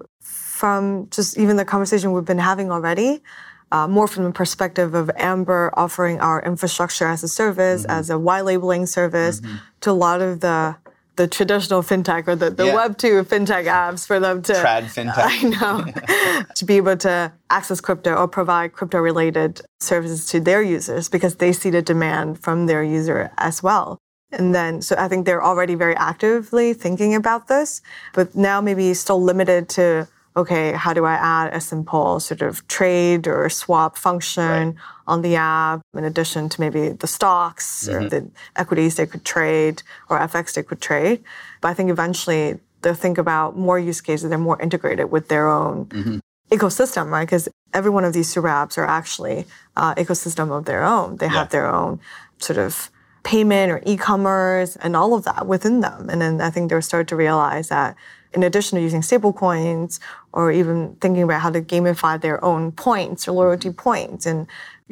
From 0.58 1.08
just 1.10 1.38
even 1.38 1.56
the 1.56 1.64
conversation 1.64 2.10
we've 2.10 2.24
been 2.24 2.38
having 2.52 2.72
already, 2.72 3.22
uh, 3.70 3.86
more 3.86 4.08
from 4.08 4.24
the 4.24 4.32
perspective 4.32 4.92
of 4.92 5.08
Amber 5.14 5.70
offering 5.74 6.18
our 6.18 6.42
infrastructure 6.42 7.06
as 7.06 7.22
a 7.22 7.28
service, 7.28 7.82
mm-hmm. 7.82 7.92
as 7.92 8.10
a 8.10 8.18
white 8.18 8.44
labeling 8.44 8.84
service 8.86 9.40
mm-hmm. 9.40 9.56
to 9.82 9.90
a 9.92 9.98
lot 10.06 10.20
of 10.20 10.40
the 10.40 10.76
the 11.14 11.28
traditional 11.28 11.82
fintech 11.82 12.26
or 12.28 12.36
the, 12.36 12.50
the 12.50 12.66
yeah. 12.66 12.74
Web 12.74 12.96
2 12.96 13.24
fintech 13.24 13.66
apps 13.66 14.06
for 14.06 14.18
them 14.18 14.40
to. 14.42 14.52
Trad 14.52 14.84
fintech. 14.84 15.14
I 15.18 15.42
know. 15.42 16.44
to 16.54 16.64
be 16.64 16.76
able 16.76 16.96
to 16.98 17.32
access 17.50 17.80
crypto 17.80 18.14
or 18.14 18.28
provide 18.28 18.72
crypto 18.72 18.98
related 18.98 19.60
services 19.80 20.26
to 20.26 20.40
their 20.40 20.62
users 20.62 21.08
because 21.08 21.36
they 21.36 21.52
see 21.52 21.70
the 21.70 21.82
demand 21.82 22.38
from 22.40 22.66
their 22.66 22.82
user 22.82 23.32
as 23.36 23.62
well. 23.62 23.98
And 24.30 24.54
then, 24.54 24.82
so 24.82 24.94
I 24.98 25.08
think 25.08 25.26
they're 25.26 25.42
already 25.42 25.74
very 25.74 25.96
actively 25.96 26.72
thinking 26.72 27.14
about 27.14 27.48
this, 27.48 27.82
but 28.14 28.36
now 28.36 28.60
maybe 28.60 28.94
still 28.94 29.20
limited 29.22 29.68
to 29.70 30.06
okay, 30.38 30.72
how 30.72 30.94
do 30.94 31.04
I 31.04 31.14
add 31.14 31.52
a 31.52 31.60
simple 31.60 32.20
sort 32.20 32.42
of 32.42 32.66
trade 32.68 33.26
or 33.26 33.50
swap 33.50 33.98
function 33.98 34.66
right. 34.68 34.74
on 35.06 35.22
the 35.22 35.34
app 35.34 35.82
in 35.94 36.04
addition 36.04 36.48
to 36.48 36.60
maybe 36.60 36.90
the 36.90 37.08
stocks 37.08 37.88
mm-hmm. 37.88 38.04
or 38.04 38.08
the 38.08 38.30
equities 38.54 38.94
they 38.94 39.06
could 39.06 39.24
trade 39.24 39.82
or 40.08 40.18
FX 40.20 40.54
they 40.54 40.62
could 40.62 40.80
trade. 40.80 41.24
But 41.60 41.68
I 41.68 41.74
think 41.74 41.90
eventually 41.90 42.60
they'll 42.82 42.94
think 42.94 43.18
about 43.18 43.58
more 43.58 43.80
use 43.80 44.00
cases. 44.00 44.28
They're 44.28 44.38
more 44.38 44.62
integrated 44.62 45.10
with 45.10 45.26
their 45.28 45.48
own 45.48 45.86
mm-hmm. 45.86 46.18
ecosystem, 46.52 47.10
right? 47.10 47.26
Because 47.26 47.48
every 47.74 47.90
one 47.90 48.04
of 48.04 48.12
these 48.12 48.28
super 48.28 48.46
apps 48.46 48.78
are 48.78 48.86
actually 48.86 49.44
uh, 49.76 49.96
ecosystem 49.96 50.56
of 50.56 50.66
their 50.66 50.84
own. 50.84 51.16
They 51.16 51.26
yeah. 51.26 51.32
have 51.32 51.50
their 51.50 51.66
own 51.66 51.98
sort 52.38 52.58
of 52.60 52.92
payment 53.24 53.72
or 53.72 53.82
e-commerce 53.84 54.76
and 54.76 54.94
all 54.94 55.14
of 55.14 55.24
that 55.24 55.48
within 55.48 55.80
them. 55.80 56.08
And 56.08 56.22
then 56.22 56.40
I 56.40 56.50
think 56.50 56.70
they'll 56.70 56.80
start 56.80 57.08
to 57.08 57.16
realize 57.16 57.70
that 57.70 57.96
in 58.34 58.42
addition 58.42 58.76
to 58.76 58.82
using 58.82 59.02
stable 59.02 59.32
coins 59.32 60.00
or 60.32 60.52
even 60.52 60.96
thinking 61.00 61.22
about 61.22 61.40
how 61.40 61.50
to 61.50 61.60
gamify 61.60 62.20
their 62.20 62.42
own 62.44 62.72
points 62.72 63.26
or 63.26 63.32
loyalty 63.32 63.70
points 63.70 64.26
and 64.26 64.46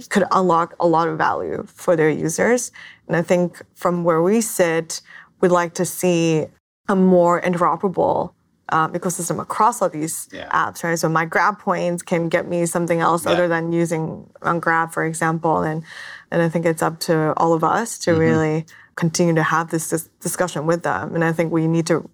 could 0.08 0.24
unlock 0.30 0.74
a 0.80 0.86
lot 0.86 1.08
of 1.08 1.18
value 1.18 1.64
for 1.66 1.96
their 1.96 2.10
users. 2.10 2.72
And 3.06 3.16
I 3.16 3.22
think 3.22 3.62
from 3.74 4.04
where 4.04 4.22
we 4.22 4.40
sit, 4.40 5.00
we'd 5.40 5.50
like 5.50 5.74
to 5.74 5.84
see 5.84 6.46
a 6.88 6.96
more 6.96 7.40
interoperable 7.40 8.32
um, 8.70 8.92
ecosystem 8.92 9.40
across 9.40 9.80
all 9.80 9.88
these 9.88 10.28
yeah. 10.32 10.48
apps, 10.50 10.82
right? 10.82 10.98
So 10.98 11.08
my 11.08 11.24
Grab 11.24 11.58
points 11.58 12.02
can 12.02 12.28
get 12.28 12.48
me 12.48 12.66
something 12.66 13.00
else 13.00 13.24
yeah. 13.24 13.32
other 13.32 13.48
than 13.48 13.72
using 13.72 14.28
on 14.42 14.60
Grab, 14.60 14.92
for 14.92 15.04
example. 15.04 15.62
And 15.62 15.84
and 16.30 16.42
I 16.42 16.48
think 16.48 16.66
it's 16.66 16.82
up 16.82 16.98
to 17.00 17.32
all 17.36 17.54
of 17.54 17.62
us 17.62 17.98
to 18.00 18.10
mm-hmm. 18.10 18.20
really 18.20 18.66
continue 18.96 19.34
to 19.34 19.42
have 19.42 19.70
this, 19.70 19.90
this, 19.90 20.08
discussion 20.20 20.66
with 20.66 20.82
them. 20.82 21.14
And 21.14 21.22
I 21.22 21.30
think 21.30 21.52
we 21.52 21.68
need 21.68 21.86
to 21.86 22.08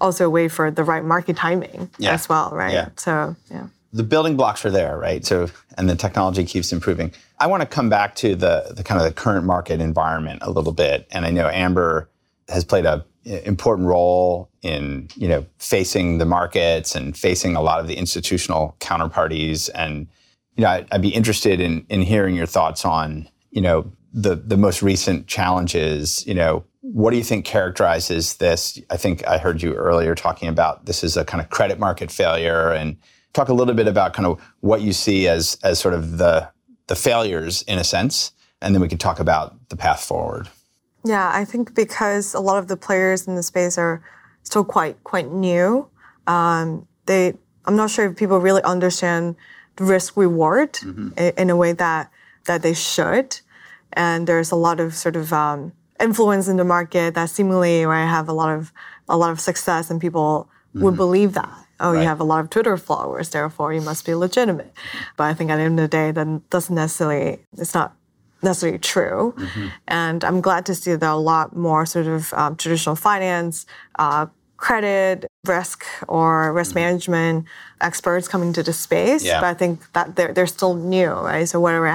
also 0.00 0.26
a 0.26 0.30
way 0.30 0.48
for 0.48 0.70
the 0.70 0.84
right 0.84 1.04
market 1.04 1.36
timing 1.36 1.90
yeah. 1.98 2.12
as 2.12 2.28
well, 2.28 2.50
right? 2.52 2.72
Yeah. 2.72 2.88
So 2.96 3.36
yeah. 3.50 3.66
The 3.92 4.02
building 4.02 4.36
blocks 4.36 4.64
are 4.64 4.70
there, 4.70 4.98
right? 4.98 5.24
So 5.24 5.48
and 5.78 5.88
the 5.88 5.96
technology 5.96 6.44
keeps 6.44 6.72
improving. 6.72 7.12
I 7.38 7.46
want 7.46 7.62
to 7.62 7.66
come 7.66 7.88
back 7.88 8.14
to 8.16 8.34
the 8.34 8.72
the 8.74 8.82
kind 8.82 9.00
of 9.00 9.06
the 9.06 9.12
current 9.12 9.46
market 9.46 9.80
environment 9.80 10.40
a 10.42 10.50
little 10.50 10.72
bit. 10.72 11.06
And 11.10 11.24
I 11.24 11.30
know 11.30 11.48
Amber 11.48 12.10
has 12.48 12.64
played 12.64 12.84
a 12.84 13.04
important 13.26 13.88
role 13.88 14.48
in 14.62 15.08
you 15.16 15.26
know 15.26 15.44
facing 15.58 16.18
the 16.18 16.24
markets 16.24 16.94
and 16.94 17.16
facing 17.16 17.56
a 17.56 17.60
lot 17.60 17.80
of 17.80 17.88
the 17.88 17.96
institutional 17.96 18.76
counterparties 18.78 19.68
and 19.74 20.06
you 20.54 20.62
know 20.62 20.70
I'd, 20.70 20.86
I'd, 20.92 21.02
be 21.02 21.08
interested 21.08 21.60
in 21.60 21.84
in 21.88 22.02
hearing 22.02 22.36
your 22.36 22.46
thoughts 22.46 22.84
on 22.84 23.28
you 23.50 23.60
know 23.60 23.90
the 24.12 24.36
the 24.36 24.56
most 24.56 24.80
recent 24.80 25.26
challenges 25.26 26.24
you 26.24 26.34
know 26.34 26.64
what 26.92 27.10
do 27.10 27.16
you 27.16 27.24
think 27.24 27.44
characterizes 27.44 28.36
this? 28.36 28.80
I 28.90 28.96
think 28.96 29.26
i 29.26 29.38
heard 29.38 29.62
you 29.62 29.74
earlier 29.74 30.14
talking 30.14 30.48
about 30.48 30.86
this 30.86 31.02
is 31.02 31.16
a 31.16 31.24
kind 31.24 31.40
of 31.42 31.50
credit 31.50 31.78
market 31.78 32.10
failure 32.10 32.70
and 32.70 32.96
talk 33.32 33.48
a 33.48 33.54
little 33.54 33.74
bit 33.74 33.88
about 33.88 34.12
kind 34.12 34.26
of 34.26 34.40
what 34.60 34.82
you 34.82 34.92
see 34.92 35.26
as 35.26 35.58
as 35.62 35.78
sort 35.78 35.94
of 35.94 36.18
the 36.18 36.48
the 36.86 36.94
failures 36.94 37.62
in 37.62 37.78
a 37.78 37.84
sense 37.84 38.32
and 38.62 38.74
then 38.74 38.80
we 38.80 38.88
can 38.88 38.98
talk 38.98 39.18
about 39.20 39.68
the 39.68 39.76
path 39.76 40.04
forward. 40.04 40.48
Yeah, 41.04 41.30
I 41.32 41.44
think 41.44 41.74
because 41.74 42.34
a 42.34 42.40
lot 42.40 42.58
of 42.58 42.68
the 42.68 42.76
players 42.76 43.26
in 43.26 43.34
the 43.34 43.42
space 43.42 43.78
are 43.78 44.02
still 44.42 44.64
quite 44.64 45.02
quite 45.04 45.30
new, 45.30 45.88
um, 46.26 46.86
they 47.06 47.34
I'm 47.64 47.76
not 47.76 47.90
sure 47.90 48.06
if 48.06 48.16
people 48.16 48.38
really 48.38 48.62
understand 48.62 49.36
the 49.76 49.84
risk 49.84 50.16
reward 50.16 50.74
mm-hmm. 50.74 51.10
in, 51.18 51.32
in, 51.36 51.50
a 51.50 51.56
way 51.56 51.72
that 51.72 52.10
that 52.44 52.62
they 52.62 52.74
should, 52.74 53.40
and 53.92 54.26
there's 54.26 54.50
a 54.50 54.56
lot 54.56 54.80
of 54.80 54.94
sort 54.94 55.16
of 55.16 55.32
um, 55.32 55.72
influence 56.00 56.48
in 56.48 56.56
the 56.56 56.64
market 56.64 57.14
that 57.14 57.30
seemingly 57.30 57.84
right, 57.84 58.06
have 58.06 58.28
a 58.28 58.32
lot 58.32 58.50
of 58.56 58.72
a 59.08 59.16
lot 59.16 59.30
of 59.30 59.40
success, 59.40 59.90
and 59.90 60.00
people 60.00 60.48
mm-hmm. 60.74 60.84
would 60.84 60.96
believe 60.96 61.34
that. 61.34 61.66
Oh, 61.78 61.92
right. 61.92 62.00
you 62.00 62.06
have 62.06 62.20
a 62.20 62.24
lot 62.24 62.40
of 62.40 62.48
Twitter 62.48 62.76
followers, 62.78 63.30
therefore 63.30 63.72
you 63.74 63.82
must 63.82 64.06
be 64.06 64.14
legitimate. 64.14 64.72
But 65.16 65.24
I 65.24 65.34
think 65.34 65.50
at 65.50 65.56
the 65.56 65.62
end 65.62 65.78
of 65.78 65.84
the 65.84 65.88
day, 65.88 66.10
that 66.10 66.50
doesn't 66.50 66.74
necessarily. 66.74 67.40
It's 67.58 67.74
not 67.74 67.94
necessarily 68.42 68.78
true. 68.78 69.34
Mm-hmm. 69.36 69.66
And 69.88 70.24
I'm 70.24 70.40
glad 70.40 70.66
to 70.66 70.74
see 70.74 70.94
that 70.94 71.02
a 71.02 71.14
lot 71.14 71.56
more 71.56 71.86
sort 71.86 72.06
of 72.06 72.32
um, 72.34 72.56
traditional 72.56 72.96
finance, 72.96 73.66
uh, 73.98 74.26
credit, 74.56 75.26
risk, 75.44 75.84
or 76.08 76.52
risk 76.52 76.70
mm-hmm. 76.70 76.80
management 76.80 77.44
experts 77.80 78.28
coming 78.28 78.52
to 78.54 78.62
the 78.62 78.72
space. 78.72 79.24
Yeah. 79.24 79.40
But 79.40 79.46
I 79.46 79.54
think 79.54 79.92
that 79.92 80.16
they're, 80.16 80.32
they're 80.32 80.46
still 80.46 80.74
new, 80.74 81.10
right? 81.10 81.48
So 81.48 81.60
whatever 81.60 81.88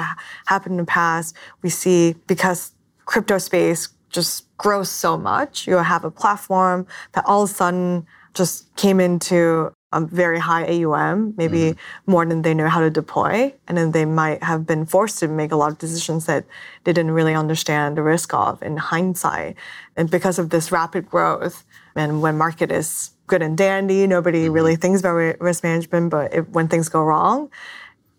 happened 0.46 0.74
in 0.74 0.78
the 0.78 0.86
past, 0.86 1.36
we 1.62 1.70
see 1.70 2.16
because 2.28 2.72
crypto 3.06 3.38
space 3.38 3.90
just 4.10 4.46
grows 4.58 4.90
so 4.90 5.18
much, 5.18 5.68
you 5.68 5.78
have 5.78 6.04
a 6.04 6.12
platform 6.12 6.86
that 7.14 7.24
all 7.26 7.44
of 7.44 7.50
a 7.50 7.54
sudden 7.54 8.06
just 8.34 8.74
came 8.76 9.00
into 9.00 9.74
a 9.94 10.02
very 10.02 10.40
high 10.40 10.64
AUM, 10.66 11.34
maybe 11.38 11.60
mm-hmm. 11.60 12.12
more 12.12 12.26
than 12.26 12.44
they 12.44 12.54
know 12.54 12.70
how 12.70 12.80
to 12.80 12.90
deploy. 12.90 13.54
And 13.68 13.78
then 13.78 13.92
they 13.92 14.06
might 14.06 14.42
have 14.42 14.66
been 14.66 14.86
forced 14.86 15.20
to 15.20 15.28
make 15.28 15.52
a 15.52 15.58
lot 15.58 15.72
of 15.72 15.80
decisions 15.80 16.28
that 16.28 16.46
they 16.86 16.94
didn't 16.94 17.12
really 17.12 17.34
understand 17.34 17.98
the 17.98 18.04
risk 18.04 18.34
of 18.34 18.62
in 18.64 18.78
hindsight. 18.78 19.58
And 19.98 20.10
because 20.10 20.40
of 20.40 20.50
this 20.50 20.72
rapid 20.72 21.10
growth, 21.10 21.66
and 21.96 22.22
when 22.22 22.38
market 22.38 22.72
is 22.72 23.12
good 23.28 23.42
and 23.42 23.58
dandy, 23.58 24.08
nobody 24.08 24.46
mm-hmm. 24.46 24.54
really 24.54 24.76
thinks 24.78 25.02
about 25.02 25.16
risk 25.42 25.64
management, 25.64 26.10
but 26.10 26.34
if, 26.34 26.48
when 26.50 26.70
things 26.70 26.88
go 26.88 27.04
wrong, 27.04 27.50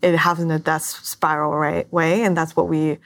it 0.03 0.15
happens 0.17 0.45
in 0.45 0.51
a 0.51 0.59
death 0.59 0.83
spiral 0.83 1.53
right 1.53 1.91
way. 1.91 2.23
And 2.23 2.37
that's 2.37 2.55
what 2.55 2.69
we 2.69 2.99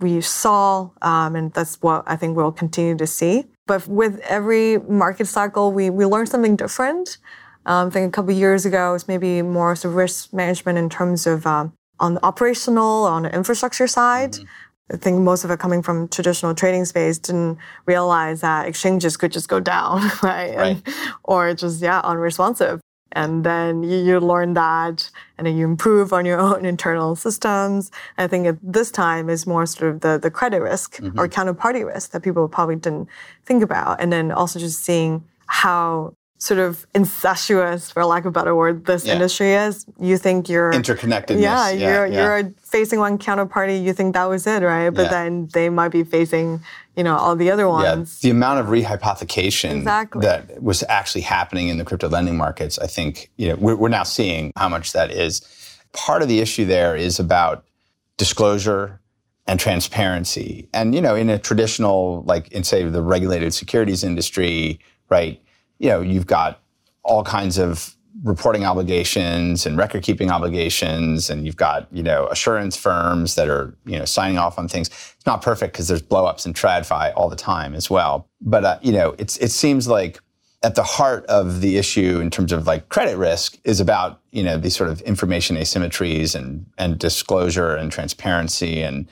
we 0.00 0.20
saw, 0.20 0.90
um, 1.02 1.36
and 1.36 1.52
that's 1.52 1.76
what 1.82 2.04
I 2.06 2.16
think 2.16 2.36
we'll 2.36 2.52
continue 2.52 2.96
to 2.96 3.06
see. 3.06 3.44
But 3.66 3.86
with 3.86 4.18
every 4.20 4.78
market 4.78 5.26
cycle, 5.26 5.72
we, 5.72 5.90
we 5.90 6.04
learn 6.04 6.26
something 6.26 6.56
different. 6.56 7.18
Um, 7.66 7.88
I 7.88 7.90
think 7.90 8.08
a 8.08 8.12
couple 8.12 8.32
years 8.32 8.66
ago, 8.66 8.90
it 8.90 8.92
was 8.94 9.08
maybe 9.08 9.42
more 9.42 9.76
sort 9.76 9.92
of 9.92 9.96
risk 9.96 10.32
management 10.32 10.78
in 10.78 10.88
terms 10.88 11.26
of 11.26 11.46
um, 11.46 11.72
on 12.00 12.14
the 12.14 12.24
operational, 12.24 13.04
on 13.04 13.22
the 13.22 13.34
infrastructure 13.34 13.86
side. 13.86 14.32
Mm-hmm. 14.32 14.44
I 14.92 14.96
think 14.96 15.20
most 15.20 15.44
of 15.44 15.50
it 15.50 15.60
coming 15.60 15.82
from 15.82 16.08
traditional 16.08 16.54
trading 16.54 16.84
space 16.84 17.18
didn't 17.18 17.58
realize 17.86 18.40
that 18.40 18.66
exchanges 18.66 19.16
could 19.16 19.30
just 19.30 19.48
go 19.48 19.60
down, 19.60 20.00
right? 20.22 20.56
right. 20.56 20.82
And, 20.84 20.94
or 21.22 21.54
just, 21.54 21.80
yeah, 21.80 22.00
unresponsive. 22.02 22.80
And 23.12 23.44
then 23.44 23.82
you, 23.82 23.98
you, 23.98 24.20
learn 24.20 24.54
that 24.54 25.10
and 25.36 25.46
then 25.46 25.56
you 25.56 25.64
improve 25.64 26.12
on 26.12 26.24
your 26.24 26.38
own 26.46 26.64
internal 26.64 27.16
systems. 27.16 27.90
I 28.18 28.26
think 28.26 28.46
at 28.46 28.58
this 28.62 28.90
time 28.90 29.28
is 29.28 29.46
more 29.46 29.66
sort 29.66 29.94
of 29.94 30.00
the, 30.00 30.18
the 30.18 30.30
credit 30.30 30.60
risk 30.60 30.96
mm-hmm. 30.96 31.18
or 31.18 31.28
counterparty 31.28 31.84
risk 31.84 32.12
that 32.12 32.22
people 32.22 32.48
probably 32.48 32.76
didn't 32.76 33.08
think 33.44 33.62
about. 33.62 34.00
And 34.00 34.12
then 34.12 34.30
also 34.30 34.58
just 34.58 34.84
seeing 34.84 35.24
how 35.46 36.14
sort 36.40 36.58
of 36.58 36.86
incestuous, 36.94 37.90
for 37.90 38.04
lack 38.04 38.24
of 38.24 38.28
a 38.28 38.30
better 38.32 38.56
word, 38.56 38.86
this 38.86 39.04
yeah. 39.04 39.12
industry 39.12 39.52
is. 39.52 39.86
You 40.00 40.16
think 40.16 40.48
you're 40.48 40.72
interconnected. 40.72 41.38
Yeah, 41.38 41.70
you're 41.70 42.06
yeah. 42.06 42.40
you're 42.40 42.54
facing 42.62 42.98
one 42.98 43.18
counterparty. 43.18 43.82
You 43.82 43.92
think 43.92 44.14
that 44.14 44.24
was 44.24 44.46
it, 44.46 44.62
right? 44.62 44.90
But 44.90 45.04
yeah. 45.04 45.08
then 45.08 45.48
they 45.52 45.68
might 45.68 45.90
be 45.90 46.02
facing, 46.02 46.60
you 47.00 47.04
know, 47.04 47.16
all 47.16 47.34
the 47.34 47.50
other 47.50 47.66
ones. 47.66 48.20
Yeah, 48.20 48.28
the 48.28 48.36
amount 48.36 48.60
of 48.60 48.66
rehypothecation 48.66 49.76
exactly. 49.78 50.20
that 50.20 50.62
was 50.62 50.84
actually 50.88 51.22
happening 51.22 51.68
in 51.68 51.78
the 51.78 51.84
crypto 51.84 52.08
lending 52.08 52.36
markets, 52.36 52.78
I 52.78 52.86
think, 52.86 53.30
you 53.36 53.48
know, 53.48 53.56
we're, 53.56 53.76
we're 53.76 53.88
now 53.88 54.02
seeing 54.02 54.52
how 54.56 54.68
much 54.68 54.92
that 54.92 55.10
is. 55.10 55.40
Part 55.92 56.20
of 56.20 56.28
the 56.28 56.40
issue 56.40 56.66
there 56.66 56.94
is 56.94 57.18
about 57.18 57.64
disclosure 58.18 59.00
and 59.46 59.58
transparency. 59.58 60.68
And 60.74 60.94
you 60.94 61.00
know, 61.00 61.16
in 61.16 61.30
a 61.30 61.38
traditional, 61.38 62.22
like 62.24 62.52
in 62.52 62.64
say 62.64 62.84
the 62.84 63.02
regulated 63.02 63.54
securities 63.54 64.04
industry, 64.04 64.78
right? 65.08 65.40
you 65.80 65.88
know, 65.88 66.00
you've 66.00 66.26
got 66.26 66.60
all 67.02 67.24
kinds 67.24 67.58
of 67.58 67.96
reporting 68.22 68.64
obligations 68.64 69.66
and 69.66 69.78
record 69.78 70.02
keeping 70.02 70.30
obligations 70.30 71.30
and 71.30 71.46
you've 71.46 71.56
got 71.56 71.86
you 71.92 72.02
know 72.02 72.26
assurance 72.26 72.76
firms 72.76 73.34
that 73.36 73.48
are 73.48 73.74
you 73.86 73.98
know 73.98 74.04
signing 74.04 74.36
off 74.36 74.58
on 74.58 74.68
things 74.68 74.88
it's 74.88 75.26
not 75.26 75.42
perfect 75.42 75.72
because 75.72 75.88
there's 75.88 76.02
blowups 76.02 76.46
in 76.46 76.52
tradfi 76.52 77.12
all 77.14 77.28
the 77.28 77.36
time 77.36 77.74
as 77.74 77.90
well. 77.90 78.26
But 78.40 78.64
uh, 78.64 78.78
you 78.82 78.92
know 78.92 79.14
it's 79.18 79.36
it 79.38 79.50
seems 79.50 79.86
like 79.86 80.20
at 80.62 80.74
the 80.74 80.82
heart 80.82 81.24
of 81.26 81.60
the 81.60 81.78
issue 81.78 82.20
in 82.20 82.30
terms 82.30 82.52
of 82.52 82.66
like 82.66 82.88
credit 82.88 83.16
risk 83.16 83.58
is 83.64 83.80
about 83.80 84.20
you 84.32 84.42
know 84.42 84.56
these 84.56 84.76
sort 84.76 84.90
of 84.90 85.00
information 85.02 85.56
asymmetries 85.56 86.34
and 86.34 86.66
and 86.78 86.98
disclosure 86.98 87.74
and 87.74 87.92
transparency. 87.92 88.82
And 88.82 89.08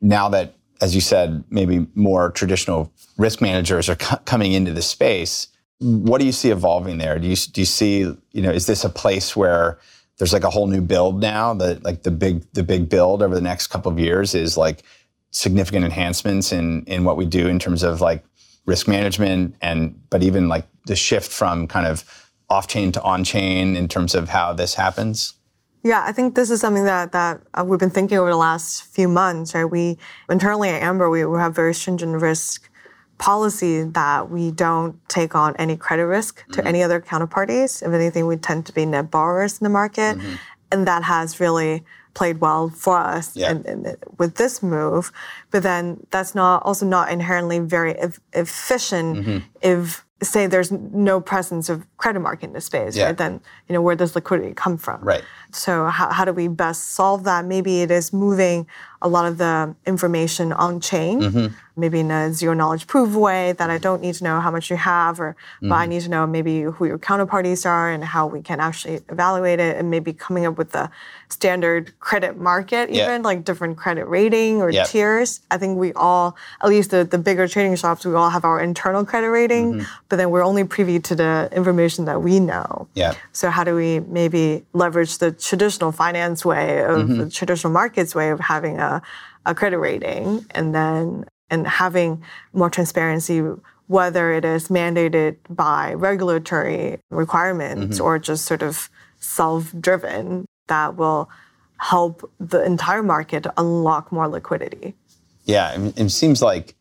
now 0.00 0.28
that 0.30 0.56
as 0.80 0.94
you 0.94 1.00
said 1.00 1.44
maybe 1.48 1.86
more 1.94 2.30
traditional 2.30 2.92
risk 3.16 3.40
managers 3.40 3.88
are 3.88 3.96
coming 3.96 4.52
into 4.52 4.72
the 4.72 4.82
space 4.82 5.46
what 5.82 6.20
do 6.20 6.26
you 6.26 6.32
see 6.32 6.50
evolving 6.50 6.98
there? 6.98 7.18
Do 7.18 7.26
you 7.26 7.36
do 7.36 7.60
you 7.60 7.66
see 7.66 7.98
you 8.32 8.42
know 8.42 8.50
is 8.50 8.66
this 8.66 8.84
a 8.84 8.88
place 8.88 9.36
where 9.36 9.78
there's 10.18 10.32
like 10.32 10.44
a 10.44 10.50
whole 10.50 10.66
new 10.66 10.80
build 10.80 11.20
now 11.20 11.54
that 11.54 11.82
like 11.82 12.02
the 12.04 12.10
big 12.10 12.44
the 12.52 12.62
big 12.62 12.88
build 12.88 13.22
over 13.22 13.34
the 13.34 13.40
next 13.40 13.68
couple 13.68 13.90
of 13.90 13.98
years 13.98 14.34
is 14.34 14.56
like 14.56 14.82
significant 15.30 15.84
enhancements 15.84 16.52
in 16.52 16.84
in 16.84 17.04
what 17.04 17.16
we 17.16 17.26
do 17.26 17.48
in 17.48 17.58
terms 17.58 17.82
of 17.82 18.00
like 18.00 18.24
risk 18.66 18.86
management 18.86 19.56
and 19.60 20.00
but 20.10 20.22
even 20.22 20.48
like 20.48 20.66
the 20.86 20.96
shift 20.96 21.30
from 21.30 21.66
kind 21.66 21.86
of 21.86 22.04
off 22.48 22.68
chain 22.68 22.92
to 22.92 23.02
on 23.02 23.24
chain 23.24 23.76
in 23.76 23.88
terms 23.88 24.14
of 24.14 24.28
how 24.28 24.52
this 24.52 24.74
happens? 24.74 25.34
Yeah, 25.84 26.04
I 26.06 26.12
think 26.12 26.36
this 26.36 26.50
is 26.50 26.60
something 26.60 26.84
that 26.84 27.12
that 27.12 27.40
uh, 27.54 27.64
we've 27.66 27.80
been 27.80 27.90
thinking 27.90 28.18
over 28.18 28.30
the 28.30 28.36
last 28.36 28.84
few 28.84 29.08
months. 29.08 29.54
Right, 29.54 29.64
we 29.64 29.98
internally 30.30 30.68
at 30.68 30.82
Amber 30.82 31.10
we, 31.10 31.24
we 31.24 31.38
have 31.38 31.54
very 31.54 31.74
stringent 31.74 32.20
risk 32.20 32.70
policy 33.22 33.84
that 33.84 34.30
we 34.30 34.50
don't 34.50 34.96
take 35.08 35.36
on 35.36 35.54
any 35.56 35.76
credit 35.76 36.06
risk 36.06 36.44
to 36.48 36.58
mm-hmm. 36.58 36.66
any 36.66 36.82
other 36.82 37.00
counterparties. 37.00 37.80
If 37.80 37.92
anything, 37.92 38.26
we 38.26 38.36
tend 38.36 38.66
to 38.66 38.72
be 38.72 38.84
net 38.84 39.12
borrowers 39.12 39.60
in 39.60 39.64
the 39.64 39.70
market. 39.70 40.18
Mm-hmm. 40.18 40.34
And 40.72 40.88
that 40.88 41.04
has 41.04 41.38
really 41.38 41.84
played 42.14 42.40
well 42.40 42.68
for 42.68 42.98
us 42.98 43.36
yeah. 43.36 43.52
in, 43.52 43.64
in, 43.64 43.96
with 44.18 44.34
this 44.34 44.60
move. 44.60 45.12
But 45.52 45.62
then 45.62 46.04
that's 46.10 46.34
not 46.34 46.64
also 46.64 46.84
not 46.84 47.12
inherently 47.12 47.60
very 47.60 47.92
e- 47.92 48.18
efficient 48.32 49.18
mm-hmm. 49.18 49.38
if 49.60 50.04
say 50.20 50.46
there's 50.46 50.72
no 50.72 51.20
presence 51.20 51.68
of 51.68 51.86
credit 52.02 52.20
market 52.20 52.46
in 52.46 52.52
the 52.52 52.60
space, 52.60 52.96
yeah. 52.96 53.06
right? 53.06 53.16
Then 53.16 53.40
you 53.68 53.72
know 53.74 53.82
where 53.86 53.94
does 53.94 54.14
liquidity 54.16 54.54
come 54.54 54.76
from? 54.76 55.00
Right. 55.02 55.22
So 55.52 55.86
how, 55.86 56.10
how 56.10 56.24
do 56.24 56.32
we 56.32 56.48
best 56.48 56.92
solve 56.98 57.22
that? 57.24 57.44
Maybe 57.44 57.82
it 57.82 57.90
is 57.90 58.12
moving 58.12 58.66
a 59.04 59.08
lot 59.08 59.26
of 59.26 59.36
the 59.38 59.74
information 59.84 60.52
on 60.52 60.80
chain, 60.80 61.20
mm-hmm. 61.20 61.54
maybe 61.76 62.00
in 62.00 62.10
a 62.10 62.32
zero 62.32 62.54
knowledge 62.54 62.86
proof 62.86 63.14
way 63.14 63.52
that 63.52 63.68
I 63.68 63.78
don't 63.78 64.00
need 64.00 64.14
to 64.16 64.24
know 64.24 64.40
how 64.40 64.50
much 64.50 64.70
you 64.70 64.76
have, 64.76 65.20
or 65.20 65.34
mm-hmm. 65.34 65.68
but 65.68 65.74
I 65.74 65.82
mm-hmm. 65.82 65.90
need 65.90 66.02
to 66.02 66.10
know 66.14 66.26
maybe 66.26 66.62
who 66.62 66.86
your 66.86 66.98
counterparties 66.98 67.66
are 67.66 67.90
and 67.90 68.02
how 68.14 68.26
we 68.26 68.40
can 68.42 68.58
actually 68.60 69.00
evaluate 69.08 69.60
it, 69.60 69.76
and 69.76 69.90
maybe 69.90 70.12
coming 70.12 70.46
up 70.46 70.56
with 70.56 70.70
the 70.72 70.90
standard 71.28 71.98
credit 71.98 72.36
market, 72.36 72.90
even 72.90 73.18
yeah. 73.22 73.28
like 73.30 73.44
different 73.44 73.76
credit 73.76 74.06
rating 74.06 74.62
or 74.62 74.70
yep. 74.70 74.86
tiers. 74.86 75.40
I 75.50 75.56
think 75.58 75.78
we 75.78 75.92
all, 75.94 76.36
at 76.62 76.68
least 76.68 76.90
the, 76.90 77.04
the 77.04 77.18
bigger 77.18 77.46
trading 77.48 77.76
shops, 77.76 78.04
we 78.06 78.14
all 78.14 78.30
have 78.30 78.44
our 78.44 78.60
internal 78.60 79.04
credit 79.04 79.30
rating, 79.30 79.66
mm-hmm. 79.74 80.06
but 80.08 80.16
then 80.16 80.30
we're 80.30 80.44
only 80.44 80.64
privy 80.64 81.00
to 81.00 81.14
the 81.14 81.48
information 81.52 81.91
that 81.96 82.22
we 82.22 82.40
know. 82.40 82.88
Yeah. 82.94 83.14
So 83.32 83.50
how 83.50 83.64
do 83.64 83.74
we 83.74 84.00
maybe 84.00 84.64
leverage 84.72 85.18
the 85.18 85.32
traditional 85.32 85.92
finance 85.92 86.44
way 86.44 86.82
of 86.84 86.98
mm-hmm. 86.98 87.18
the 87.18 87.30
traditional 87.30 87.72
markets 87.72 88.14
way 88.14 88.30
of 88.30 88.40
having 88.40 88.78
a, 88.78 89.02
a 89.46 89.54
credit 89.54 89.78
rating 89.78 90.44
and 90.50 90.74
then 90.74 91.24
and 91.50 91.66
having 91.66 92.22
more 92.52 92.70
transparency 92.70 93.42
whether 93.86 94.32
it 94.32 94.44
is 94.44 94.68
mandated 94.68 95.36
by 95.50 95.92
regulatory 95.92 96.98
requirements 97.10 97.96
mm-hmm. 97.96 98.04
or 98.04 98.18
just 98.18 98.46
sort 98.46 98.62
of 98.62 98.88
self-driven 99.20 100.46
that 100.68 100.96
will 100.96 101.28
help 101.78 102.30
the 102.40 102.64
entire 102.64 103.02
market 103.02 103.46
unlock 103.58 104.10
more 104.10 104.28
liquidity. 104.28 104.94
Yeah, 105.44 105.76
it 105.96 106.10
seems 106.10 106.40
like 106.40 106.74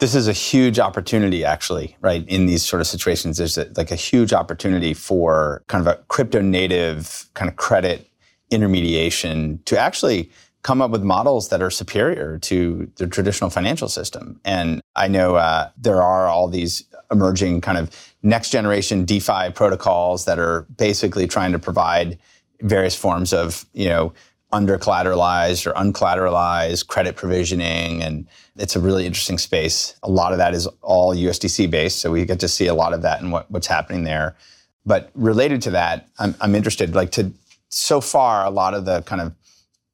this 0.00 0.14
is 0.14 0.26
a 0.26 0.32
huge 0.32 0.78
opportunity 0.78 1.44
actually 1.44 1.96
right 2.00 2.26
in 2.26 2.46
these 2.46 2.64
sort 2.64 2.80
of 2.80 2.86
situations. 2.86 3.36
There's 3.36 3.58
a, 3.58 3.70
like 3.76 3.90
a 3.90 3.96
huge 3.96 4.32
opportunity 4.32 4.94
for 4.94 5.62
kind 5.68 5.86
of 5.86 5.94
a 5.94 5.98
crypto 6.08 6.40
native 6.40 7.26
kind 7.34 7.48
of 7.48 7.56
credit 7.56 8.10
intermediation 8.50 9.60
to 9.66 9.78
actually 9.78 10.30
come 10.62 10.82
up 10.82 10.90
with 10.90 11.02
models 11.02 11.48
that 11.50 11.62
are 11.62 11.70
superior 11.70 12.38
to 12.38 12.90
the 12.96 13.06
traditional 13.06 13.50
financial 13.50 13.88
system. 13.88 14.40
And 14.44 14.80
i 14.96 15.06
know 15.06 15.36
uh, 15.36 15.70
there 15.76 16.02
are 16.02 16.26
all 16.26 16.48
these 16.48 16.84
emerging 17.10 17.60
kind 17.60 17.78
of 17.78 17.90
next 18.22 18.50
generation 18.50 19.04
defi 19.04 19.50
protocols 19.54 20.24
that 20.24 20.38
are 20.38 20.62
basically 20.76 21.26
trying 21.26 21.52
to 21.52 21.58
provide 21.58 22.18
various 22.62 22.94
forms 22.94 23.32
of 23.32 23.66
you 23.72 23.88
know 23.88 24.12
under 24.52 24.78
collateralized 24.78 25.66
or 25.66 25.72
uncollateralized 25.74 26.88
credit 26.88 27.16
provisioning. 27.16 28.02
And 28.02 28.26
it's 28.56 28.74
a 28.74 28.80
really 28.80 29.06
interesting 29.06 29.38
space. 29.38 29.94
A 30.02 30.10
lot 30.10 30.32
of 30.32 30.38
that 30.38 30.54
is 30.54 30.66
all 30.82 31.14
USDC 31.14 31.70
based. 31.70 32.00
So 32.00 32.10
we 32.10 32.24
get 32.24 32.40
to 32.40 32.48
see 32.48 32.66
a 32.66 32.74
lot 32.74 32.92
of 32.92 33.02
that 33.02 33.20
and 33.20 33.30
what, 33.30 33.50
what's 33.50 33.68
happening 33.68 34.04
there. 34.04 34.36
But 34.84 35.10
related 35.14 35.62
to 35.62 35.70
that, 35.70 36.08
I'm, 36.18 36.34
I'm 36.40 36.54
interested, 36.54 36.94
like 36.94 37.10
to 37.12 37.32
so 37.70 38.00
far, 38.00 38.44
a 38.44 38.50
lot 38.50 38.74
of 38.74 38.84
the 38.84 39.02
kind 39.02 39.20
of 39.20 39.32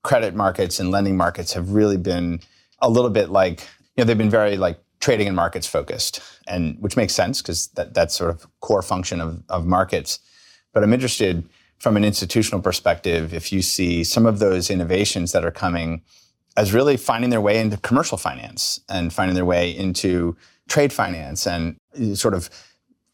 credit 0.02 0.34
markets 0.34 0.80
and 0.80 0.90
lending 0.90 1.16
markets 1.16 1.52
have 1.52 1.72
really 1.72 1.96
been 1.96 2.40
a 2.80 2.88
little 2.88 3.10
bit 3.10 3.30
like, 3.30 3.60
you 3.96 4.02
know, 4.02 4.04
they've 4.04 4.18
been 4.18 4.30
very 4.30 4.56
like 4.56 4.78
trading 5.00 5.26
and 5.26 5.36
markets 5.36 5.66
focused, 5.66 6.20
and 6.46 6.76
which 6.80 6.96
makes 6.96 7.14
sense 7.14 7.42
because 7.42 7.68
that, 7.68 7.92
that's 7.92 8.14
sort 8.14 8.30
of 8.30 8.46
core 8.60 8.82
function 8.82 9.20
of, 9.20 9.42
of 9.48 9.66
markets. 9.66 10.18
But 10.72 10.82
I'm 10.82 10.92
interested 10.92 11.46
from 11.78 11.96
an 11.96 12.04
institutional 12.04 12.60
perspective, 12.62 13.34
if 13.34 13.52
you 13.52 13.62
see 13.62 14.04
some 14.04 14.26
of 14.26 14.38
those 14.38 14.70
innovations 14.70 15.32
that 15.32 15.44
are 15.44 15.50
coming 15.50 16.02
as 16.56 16.72
really 16.72 16.96
finding 16.96 17.30
their 17.30 17.40
way 17.40 17.58
into 17.58 17.76
commercial 17.78 18.16
finance 18.16 18.80
and 18.88 19.12
finding 19.12 19.34
their 19.34 19.44
way 19.44 19.70
into 19.76 20.36
trade 20.68 20.92
finance 20.92 21.46
and 21.46 21.76
sort 22.14 22.34
of 22.34 22.48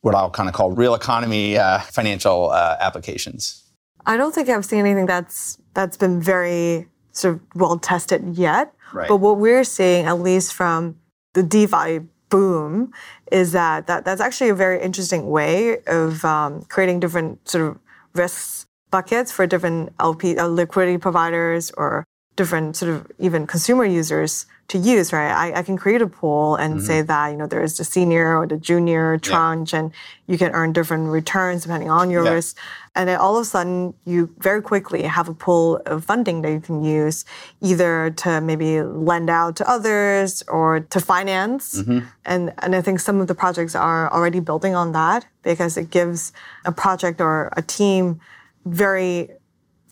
what 0.00 0.14
I'll 0.14 0.30
kind 0.30 0.48
of 0.48 0.54
call 0.54 0.70
real 0.70 0.94
economy 0.94 1.58
uh, 1.58 1.80
financial 1.80 2.50
uh, 2.50 2.76
applications. 2.80 3.62
I 4.06 4.16
don't 4.16 4.34
think 4.34 4.48
I've 4.48 4.64
seen 4.64 4.80
anything 4.80 5.06
that's 5.06 5.58
that's 5.74 5.96
been 5.96 6.20
very 6.20 6.88
sort 7.12 7.34
of 7.34 7.40
well 7.54 7.78
tested 7.78 8.36
yet. 8.36 8.74
Right. 8.92 9.08
But 9.08 9.16
what 9.16 9.38
we're 9.38 9.64
seeing, 9.64 10.06
at 10.06 10.20
least 10.20 10.52
from 10.52 10.96
the 11.34 11.42
DeFi 11.42 12.00
boom, 12.28 12.92
is 13.30 13.52
that, 13.52 13.86
that 13.86 14.04
that's 14.04 14.20
actually 14.20 14.50
a 14.50 14.54
very 14.54 14.82
interesting 14.82 15.30
way 15.30 15.78
of 15.86 16.24
um, 16.24 16.62
creating 16.68 17.00
different 17.00 17.48
sort 17.48 17.70
of 17.70 17.78
risks 18.14 18.66
buckets 18.90 19.32
for 19.32 19.46
different 19.46 19.92
LP 19.98 20.36
uh, 20.36 20.46
liquidity 20.46 20.98
providers 20.98 21.72
or 21.76 22.04
different 22.36 22.76
sort 22.76 22.90
of 22.92 23.10
even 23.18 23.46
consumer 23.46 23.84
users 23.84 24.46
to 24.68 24.78
use, 24.78 25.12
right? 25.12 25.30
I, 25.30 25.58
I 25.58 25.62
can 25.62 25.76
create 25.76 26.00
a 26.00 26.06
pool 26.06 26.56
and 26.56 26.76
mm-hmm. 26.76 26.86
say 26.86 27.02
that, 27.02 27.28
you 27.28 27.36
know, 27.36 27.46
there's 27.46 27.76
the 27.76 27.84
senior 27.84 28.38
or 28.38 28.46
the 28.46 28.56
junior 28.56 29.18
tranche 29.18 29.72
yeah. 29.72 29.80
and 29.80 29.92
you 30.26 30.38
can 30.38 30.50
earn 30.52 30.72
different 30.72 31.08
returns 31.10 31.62
depending 31.62 31.90
on 31.90 32.10
your 32.10 32.24
yeah. 32.24 32.32
risk. 32.32 32.56
And 32.94 33.08
then 33.08 33.18
all 33.18 33.36
of 33.36 33.42
a 33.42 33.44
sudden 33.44 33.92
you 34.06 34.34
very 34.38 34.62
quickly 34.62 35.02
have 35.02 35.28
a 35.28 35.34
pool 35.34 35.82
of 35.84 36.06
funding 36.06 36.40
that 36.42 36.52
you 36.52 36.60
can 36.60 36.82
use 36.82 37.26
either 37.60 38.10
to 38.18 38.40
maybe 38.40 38.80
lend 38.80 39.28
out 39.28 39.56
to 39.56 39.68
others 39.68 40.42
or 40.48 40.80
to 40.80 41.00
finance. 41.00 41.82
Mm-hmm. 41.82 42.06
And, 42.24 42.54
and 42.58 42.74
I 42.74 42.80
think 42.80 43.00
some 43.00 43.20
of 43.20 43.26
the 43.26 43.34
projects 43.34 43.74
are 43.74 44.10
already 44.10 44.40
building 44.40 44.74
on 44.74 44.92
that 44.92 45.26
because 45.42 45.76
it 45.76 45.90
gives 45.90 46.32
a 46.64 46.72
project 46.72 47.20
or 47.20 47.52
a 47.56 47.62
team 47.62 48.20
very 48.64 49.28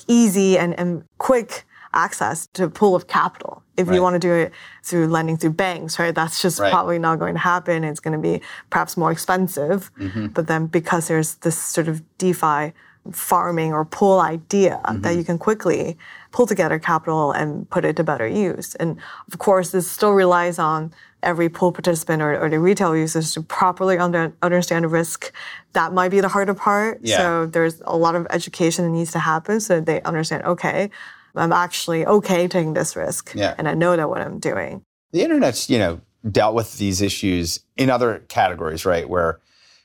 easy 0.09 0.57
and, 0.57 0.79
and 0.79 1.05
quick 1.19 1.67
access 1.93 2.47
to 2.49 2.65
a 2.65 2.71
pool 2.71 2.95
of 2.95 3.07
capital. 3.07 3.63
If 3.77 3.89
right. 3.89 3.95
you 3.95 4.03
want 4.03 4.15
to 4.15 4.19
do 4.19 4.33
it 4.33 4.53
through 4.83 5.09
lending 5.09 5.37
through 5.37 5.51
banks, 5.53 5.99
right? 5.99 6.15
That's 6.15 6.43
just 6.43 6.61
right. 6.61 6.71
probably 6.71 6.99
not 6.99 7.19
going 7.19 7.35
to 7.35 7.41
happen. 7.41 7.85
It's 7.85 8.01
going 8.01 8.13
to 8.13 8.23
be 8.23 8.43
perhaps 8.69 8.97
more 8.97 9.11
expensive. 9.11 9.91
Mm-hmm. 9.99 10.29
But 10.29 10.47
then 10.47 10.67
because 10.67 11.09
there's 11.09 11.37
this 11.37 11.59
sort 11.59 11.89
of 11.89 12.03
DeFi 12.19 12.73
farming 13.13 13.73
or 13.73 13.85
pool 13.85 14.21
idea 14.21 14.81
mm-hmm. 14.85 15.01
that 15.01 15.17
you 15.17 15.25
can 15.25 15.39
quickly 15.39 15.97
pull 16.33 16.47
together 16.47 16.79
capital 16.79 17.33
and 17.33 17.69
put 17.71 17.85
it 17.85 17.97
to 17.97 18.05
better 18.05 18.27
use. 18.27 18.75
And 18.77 18.99
of 19.33 19.39
course, 19.39 19.71
this 19.71 19.91
still 19.91 20.13
relies 20.13 20.59
on 20.59 20.93
every 21.23 21.49
pool 21.49 21.73
participant 21.73 22.23
or, 22.23 22.39
or 22.39 22.49
the 22.49 22.59
retail 22.59 22.97
users 22.97 23.33
to 23.35 23.43
properly 23.43 23.99
under, 23.99 24.33
understand 24.43 24.85
the 24.85 24.89
risk. 24.89 25.33
That 25.73 25.93
might 25.93 26.11
be 26.11 26.21
the 26.21 26.29
harder 26.29 26.55
part. 26.55 27.01
Yeah. 27.03 27.17
So 27.17 27.47
there's 27.47 27.81
a 27.85 27.97
lot 27.97 28.15
of 28.15 28.27
education 28.31 28.85
that 28.85 28.91
needs 28.91 29.13
to 29.13 29.19
happen 29.19 29.61
so 29.61 29.77
that 29.77 29.87
they 29.87 30.03
understand, 30.03 30.45
okay, 30.45 30.91
I'm 31.35 31.53
actually 31.53 32.07
okay 32.07 32.49
taking 32.49 32.75
this 32.75 32.97
risk. 32.97 33.33
Yeah. 33.35 33.55
And 33.57 33.69
I 33.69 33.75
know 33.75 33.97
that 33.97 34.09
what 34.09 34.21
I'm 34.21 34.39
doing. 34.39 34.83
The 35.13 35.23
internet's, 35.23 35.69
you 35.71 35.79
know, 35.79 36.01
dealt 36.31 36.55
with 36.55 36.79
these 36.79 37.01
issues 37.01 37.61
in 37.77 37.91
other 37.91 38.25
categories, 38.29 38.85
right? 38.85 39.09
Where 39.09 39.41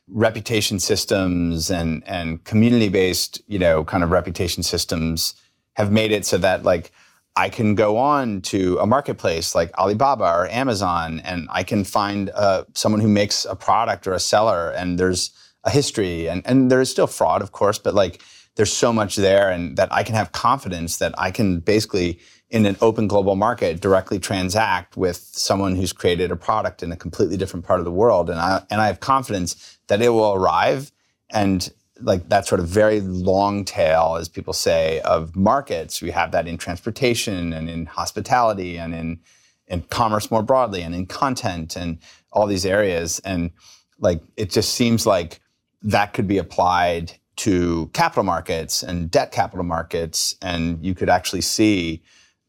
reputation 0.08 0.79
systems 0.79 1.71
and 1.71 2.03
and 2.05 2.43
community-based, 2.43 3.41
you 3.47 3.60
know, 3.60 3.84
kind 3.84 4.03
of 4.03 4.12
reputation 4.12 4.63
systems 4.63 5.34
have 5.73 5.91
made 5.91 6.12
it 6.12 6.25
so 6.25 6.38
that 6.38 6.63
like 6.63 6.91
I 7.36 7.49
can 7.49 7.75
go 7.75 7.97
on 7.97 8.41
to 8.43 8.77
a 8.79 8.86
marketplace 8.86 9.55
like 9.55 9.77
Alibaba 9.77 10.23
or 10.23 10.47
Amazon 10.47 11.19
and 11.21 11.47
I 11.51 11.63
can 11.63 11.84
find 11.84 12.29
uh, 12.34 12.63
someone 12.73 13.01
who 13.01 13.10
makes 13.10 13.45
a 13.45 13.55
product 13.55 14.08
or 14.08 14.13
a 14.13 14.19
seller 14.19 14.69
and 14.69 14.97
there's 14.97 15.31
a 15.65 15.69
history 15.69 16.29
and, 16.29 16.43
and 16.45 16.71
there 16.71 16.79
is 16.79 16.89
still 16.89 17.08
fraud, 17.08 17.41
of 17.41 17.51
course, 17.51 17.77
but 17.77 17.93
like 17.93 18.21
there's 18.55 18.71
so 18.71 18.93
much 18.93 19.15
there 19.15 19.49
and 19.49 19.77
that 19.77 19.91
I 19.91 20.03
can 20.03 20.15
have 20.15 20.31
confidence 20.31 20.97
that 20.97 21.13
I 21.17 21.31
can 21.31 21.59
basically 21.59 22.19
in 22.49 22.65
an 22.65 22.77
open 22.79 23.07
global 23.07 23.35
market 23.35 23.81
directly 23.81 24.19
transact 24.19 24.95
with 24.95 25.17
someone 25.17 25.75
who's 25.75 25.91
created 25.91 26.31
a 26.31 26.35
product 26.35 26.83
in 26.83 26.91
a 26.91 26.95
completely 26.95 27.37
different 27.37 27.65
part 27.65 27.79
of 27.79 27.85
the 27.85 27.91
world. 27.91 28.29
And 28.29 28.39
I 28.39 28.63
and 28.69 28.79
I 28.81 28.87
have 28.87 28.99
confidence 28.99 29.77
that 29.87 30.01
it 30.01 30.09
will 30.09 30.33
arrive. 30.33 30.91
And 31.31 31.71
like 32.01 32.29
that 32.29 32.45
sort 32.45 32.59
of 32.59 32.67
very 32.67 33.01
long 33.01 33.65
tail 33.65 34.17
as 34.19 34.27
people 34.27 34.51
say 34.51 34.99
of 35.01 35.33
markets 35.33 36.01
we 36.01 36.11
have 36.11 36.31
that 36.33 36.45
in 36.45 36.57
transportation 36.57 37.53
and 37.53 37.69
in 37.69 37.85
hospitality 37.85 38.77
and 38.77 38.93
in 38.93 39.19
in 39.67 39.81
commerce 39.83 40.29
more 40.29 40.43
broadly 40.43 40.81
and 40.81 40.93
in 40.93 41.05
content 41.05 41.75
and 41.75 41.97
all 42.31 42.45
these 42.47 42.65
areas. 42.65 43.19
And 43.19 43.51
like 43.99 44.21
it 44.37 44.51
just 44.51 44.73
seems 44.75 45.05
like 45.05 45.39
that 45.81 46.13
could 46.13 46.27
be 46.27 46.37
applied 46.37 47.13
to 47.37 47.89
capital 47.93 48.23
markets 48.23 48.83
and 48.83 49.09
debt 49.11 49.31
capital 49.31 49.65
markets, 49.65 50.35
and 50.41 50.83
you 50.83 50.95
could 50.95 51.09
actually 51.09 51.41
see 51.41 52.01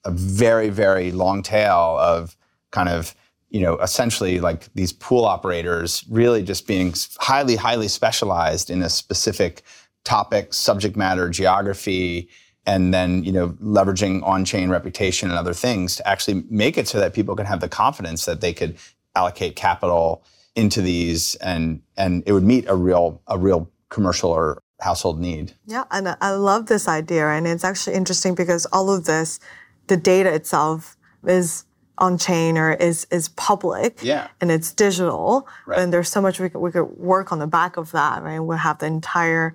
a 0.04 0.10
very, 0.10 0.68
very 0.68 1.10
long 1.10 1.42
tail 1.42 1.96
of 1.98 2.36
kind 2.70 2.88
of, 2.88 3.14
you 3.50 3.60
know, 3.60 3.76
essentially 3.78 4.40
like 4.40 4.72
these 4.74 4.92
pool 4.92 5.24
operators 5.24 6.04
really 6.08 6.42
just 6.42 6.66
being 6.66 6.94
highly, 7.18 7.56
highly 7.56 7.88
specialized 7.88 8.70
in 8.70 8.82
a 8.82 8.88
specific 8.90 9.62
topic, 10.04 10.54
subject 10.54 10.96
matter, 10.96 11.28
geography, 11.28 12.28
and 12.64 12.92
then, 12.92 13.22
you 13.24 13.32
know, 13.32 13.50
leveraging 13.62 14.22
on-chain 14.24 14.68
reputation 14.70 15.28
and 15.30 15.38
other 15.38 15.54
things 15.54 15.96
to 15.96 16.08
actually 16.08 16.44
make 16.50 16.76
it 16.76 16.88
so 16.88 16.98
that 16.98 17.14
people 17.14 17.36
can 17.36 17.46
have 17.46 17.60
the 17.60 17.68
confidence 17.68 18.24
that 18.24 18.40
they 18.40 18.52
could 18.52 18.76
allocate 19.14 19.56
capital 19.56 20.24
into 20.56 20.80
these 20.80 21.34
and 21.36 21.82
and 21.96 22.22
it 22.26 22.32
would 22.32 22.42
meet 22.42 22.66
a 22.68 22.74
real 22.74 23.22
a 23.28 23.38
real 23.38 23.70
commercial 23.90 24.30
or 24.30 24.62
household 24.80 25.18
need. 25.20 25.54
Yeah, 25.66 25.84
and 25.90 26.16
I 26.20 26.30
love 26.32 26.66
this 26.66 26.86
idea 26.88 27.28
and 27.28 27.46
it's 27.46 27.64
actually 27.64 27.96
interesting 27.96 28.34
because 28.34 28.66
all 28.66 28.90
of 28.90 29.04
this 29.04 29.40
the 29.88 29.96
data 29.96 30.32
itself 30.34 30.96
is 31.24 31.64
on 31.98 32.18
chain 32.18 32.58
or 32.58 32.72
is 32.74 33.06
is 33.10 33.28
public 33.30 34.00
Yeah. 34.02 34.28
and 34.40 34.50
it's 34.50 34.72
digital 34.72 35.48
Right. 35.66 35.78
and 35.78 35.92
there's 35.92 36.10
so 36.10 36.20
much 36.20 36.38
we 36.38 36.50
could, 36.50 36.58
we 36.60 36.70
could 36.70 36.84
work 36.98 37.32
on 37.32 37.38
the 37.38 37.46
back 37.46 37.76
of 37.78 37.90
that 37.92 38.22
right 38.22 38.38
we'll 38.40 38.58
have 38.58 38.78
the 38.80 38.86
entire 38.86 39.54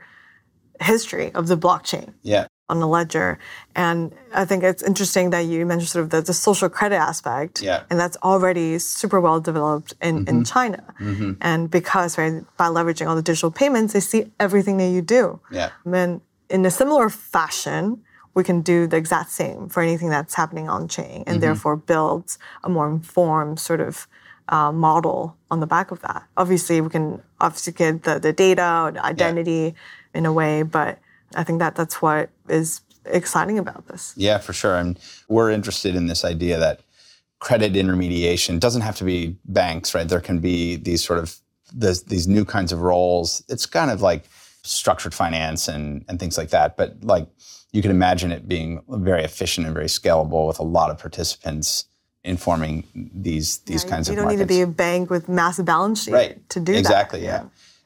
history 0.79 1.31
of 1.35 1.47
the 1.47 1.55
blockchain 1.57 2.13
Yeah. 2.23 2.47
On 2.71 2.79
the 2.79 2.87
ledger. 2.87 3.37
And 3.75 3.97
i 4.33 4.43
think 4.45 4.63
it's 4.63 4.83
interesting 4.91 5.25
that 5.33 5.43
you 5.51 5.65
mentioned 5.65 5.89
sort 5.89 6.03
of 6.05 6.09
the, 6.09 6.21
the 6.21 6.33
social 6.33 6.69
credit 6.77 7.01
aspect. 7.11 7.61
Yeah. 7.61 7.83
and 7.89 7.99
that's 7.99 8.17
already 8.29 8.79
super 8.79 9.19
well 9.25 9.39
developed 9.39 9.93
in, 10.01 10.15
in 10.19 10.25
mm-hmm. 10.25 10.43
china. 10.43 10.81
Mm-hmm. 10.99 11.33
And 11.41 11.69
because 11.69 12.17
right 12.17 12.43
by 12.57 12.67
leveraging 12.77 13.07
all 13.07 13.17
the 13.21 13.27
digital 13.31 13.51
payments 13.51 13.93
they 13.93 13.99
see 14.11 14.21
everything 14.39 14.77
that 14.77 14.89
you 14.95 15.01
do. 15.01 15.23
Yeah. 15.51 15.69
and 15.85 16.21
in 16.51 16.65
a 16.65 16.71
similar 16.71 17.09
fashion, 17.09 18.03
we 18.33 18.43
can 18.43 18.61
do 18.61 18.87
the 18.87 18.97
exact 18.97 19.31
same 19.31 19.69
for 19.69 19.81
anything 19.81 20.09
that's 20.09 20.35
happening 20.35 20.69
on 20.69 20.87
chain, 20.87 21.23
and 21.25 21.27
mm-hmm. 21.27 21.39
therefore 21.39 21.75
build 21.75 22.37
a 22.63 22.69
more 22.69 22.89
informed 22.89 23.59
sort 23.59 23.81
of 23.81 24.07
uh, 24.49 24.71
model 24.71 25.35
on 25.49 25.59
the 25.59 25.67
back 25.67 25.91
of 25.91 26.01
that. 26.01 26.23
Obviously, 26.37 26.81
we 26.81 26.89
can 26.89 27.21
obfuscate 27.39 28.03
the, 28.03 28.19
the 28.19 28.33
data, 28.33 28.81
or 28.83 28.91
the 28.91 29.03
identity 29.05 29.75
in 30.13 30.25
a 30.25 30.33
way, 30.33 30.63
but 30.63 30.99
I 31.35 31.43
think 31.43 31.59
that 31.59 31.75
that's 31.75 32.01
what 32.01 32.29
is 32.49 32.81
exciting 33.05 33.57
about 33.59 33.87
this. 33.87 34.13
Yeah, 34.15 34.37
for 34.37 34.53
sure. 34.53 34.75
And 34.77 34.99
we're 35.27 35.51
interested 35.51 35.95
in 35.95 36.07
this 36.07 36.23
idea 36.23 36.59
that 36.59 36.81
credit 37.39 37.75
intermediation 37.75 38.59
doesn't 38.59 38.81
have 38.81 38.95
to 38.97 39.03
be 39.03 39.35
banks, 39.45 39.95
right? 39.95 40.07
There 40.07 40.19
can 40.21 40.39
be 40.39 40.75
these 40.75 41.03
sort 41.03 41.19
of 41.19 41.35
this, 41.73 42.03
these 42.03 42.27
new 42.27 42.45
kinds 42.45 42.71
of 42.71 42.81
roles. 42.81 43.43
It's 43.49 43.65
kind 43.65 43.89
of 43.89 44.01
like 44.01 44.25
structured 44.63 45.13
finance 45.13 45.67
and, 45.67 46.05
and 46.07 46.19
things 46.19 46.37
like 46.37 46.49
that. 46.49 46.77
But 46.77 47.03
like 47.03 47.27
you 47.71 47.81
can 47.81 47.91
imagine 47.91 48.31
it 48.31 48.47
being 48.47 48.81
very 48.87 49.23
efficient 49.23 49.65
and 49.65 49.73
very 49.73 49.87
scalable 49.87 50.47
with 50.47 50.59
a 50.59 50.63
lot 50.63 50.91
of 50.91 50.99
participants 50.99 51.85
informing 52.23 52.83
these 53.15 53.57
these 53.59 53.83
Yeah, 53.83 53.89
kinds 53.89 54.07
you 54.07 54.11
of 54.13 54.17
don't 54.17 54.25
markets. 54.25 54.39
need 54.41 54.43
to 54.43 54.53
be 54.53 54.61
a 54.61 54.67
bank 54.67 55.09
with 55.09 55.27
massive 55.27 55.65
balance 55.65 56.03
sheet 56.03 56.13
right 56.13 56.49
to 56.49 56.59
do 56.59 56.73
exactly 56.73 57.21
that. 57.21 57.25
yeah. 57.25 57.43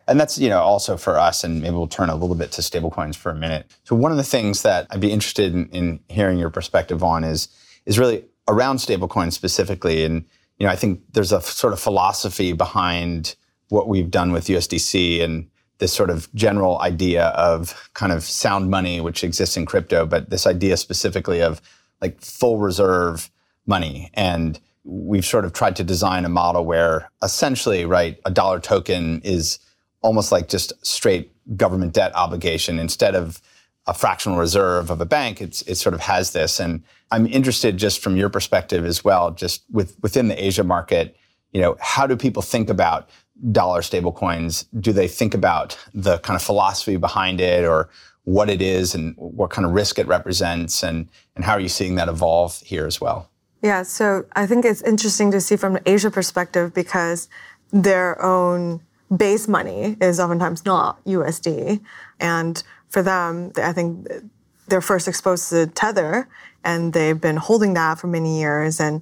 And 0.08 0.20
that's 0.20 0.38
you 0.38 0.50
know 0.50 0.60
also 0.60 0.98
for 0.98 1.20
us 1.20 1.44
and 1.44 1.62
maybe 1.62 1.76
we'll 1.76 1.88
turn 1.88 2.10
a 2.10 2.16
little 2.16 2.36
bit 2.36 2.52
to 2.54 2.62
stablecoins 2.62 3.16
for 3.16 3.32
a 3.32 3.36
minute. 3.36 3.72
So 3.84 3.96
one 3.96 4.12
of 4.12 4.18
the 4.18 4.24
things 4.24 4.62
that 4.64 4.88
i'd 4.92 5.00
be 5.00 5.12
interested 5.12 5.54
in, 5.54 5.68
in 5.70 6.00
hearing 6.10 6.38
your 6.38 6.50
perspective 6.50 7.04
on 7.04 7.24
is 7.24 7.48
is 7.86 8.00
really 8.00 8.26
around 8.48 8.78
stablecoins 8.78 9.34
specifically. 9.34 10.04
And 10.04 10.26
you 10.58 10.66
know 10.66 10.72
i 10.72 10.76
think 10.76 11.02
there's 11.14 11.34
a 11.34 11.38
f- 11.38 11.46
sort 11.46 11.74
of 11.74 11.80
philosophy 11.80 12.54
behind 12.54 13.36
what 13.70 13.88
we've 13.88 14.12
done 14.12 14.32
with 14.32 14.46
usdc 14.46 15.22
and 15.22 15.50
this 15.80 15.92
sort 15.92 16.10
of 16.10 16.34
general 16.34 16.80
idea 16.80 17.26
of 17.30 17.90
kind 17.94 18.14
of 18.14 18.24
sound 18.24 18.70
money 18.70 19.02
which 19.02 19.22
exists 19.22 19.58
in 19.58 19.66
crypto 19.66 20.06
but 20.06 20.30
this 20.30 20.48
idea 20.48 20.78
specifically 20.78 21.42
of 21.42 21.62
like 22.02 22.22
full 22.22 22.58
reserve 22.58 23.30
money. 23.66 24.10
And 24.14 24.60
we've 24.84 25.26
sort 25.26 25.46
of 25.46 25.54
tried 25.54 25.76
to 25.78 25.84
design 25.84 26.26
a 26.26 26.30
model 26.30 26.66
where 26.66 27.10
essentially 27.24 27.86
right 27.86 28.20
a 28.26 28.32
dollar 28.32 28.60
token 28.60 29.22
is 29.24 29.60
almost 30.06 30.32
like 30.32 30.48
just 30.48 30.74
straight 30.86 31.32
government 31.58 31.94
debt 31.94 32.16
obligation. 32.16 32.80
Instead 32.80 33.16
of 33.16 33.42
a 33.88 33.94
fractional 33.94 34.38
reserve 34.38 34.90
of 34.90 35.00
a 35.00 35.06
bank 35.06 35.42
it's 35.42 35.62
it 35.64 35.76
sort 35.76 35.94
of 35.94 36.02
has 36.02 36.32
this. 36.32 36.60
And 36.60 36.84
i'm 37.12 37.28
interested 37.28 37.78
just 37.78 38.00
from 38.00 38.18
your 38.18 38.30
perspective 38.30 38.84
as 38.84 39.04
well 39.04 39.30
just 39.30 39.64
with 39.70 39.96
within 40.02 40.28
the 40.28 40.44
asia 40.44 40.64
market 40.64 41.16
you 41.54 41.62
know 41.62 41.78
how 41.80 42.08
do 42.08 42.18
people 42.18 42.42
think 42.42 42.68
about 42.68 43.08
dollar 43.52 43.82
stablecoins? 43.82 44.66
Do 44.80 44.94
they 44.94 45.08
think 45.08 45.34
about 45.34 45.78
the 45.94 46.20
kind 46.20 46.36
of 46.36 46.42
philosophy 46.42 46.98
behind 46.98 47.42
it 47.42 47.66
or 47.66 47.90
what 48.24 48.50
it 48.50 48.62
is 48.62 48.96
and 48.96 49.14
what 49.18 49.50
kind 49.50 49.66
of 49.66 49.74
risk 49.74 50.00
it 50.00 50.08
represents? 50.08 50.84
And 50.84 51.10
and 51.36 51.46
how 51.46 51.54
are 51.54 51.60
you 51.60 51.70
seeing 51.70 51.96
that 51.96 52.08
evolve 52.08 52.60
here 52.62 52.86
as 52.86 53.02
well? 53.02 53.30
Yeah, 53.62 53.84
so 53.84 54.26
I 54.36 54.46
think 54.46 54.64
it's 54.64 54.82
interesting 54.84 55.32
to 55.32 55.42
see 55.42 55.56
from 55.56 55.74
the 55.74 55.90
Asia 55.90 56.12
perspective 56.12 56.74
because 56.74 57.30
their 57.72 58.22
own 58.22 58.82
base 59.16 59.48
money 59.48 59.98
is 60.02 60.20
oftentimes 60.20 60.66
not 60.66 61.04
USD. 61.06 61.82
And 62.20 62.62
for 62.90 63.02
them, 63.02 63.52
I 63.58 63.74
think 63.74 64.08
they're 64.68 64.82
first 64.82 65.08
exposed 65.08 65.50
to 65.50 65.68
Tether 65.68 66.28
and 66.64 66.94
they've 66.94 67.20
been 67.20 67.38
holding 67.38 67.74
that 67.76 68.00
for 68.00 68.08
many 68.08 68.40
years. 68.40 68.80
And 68.80 69.02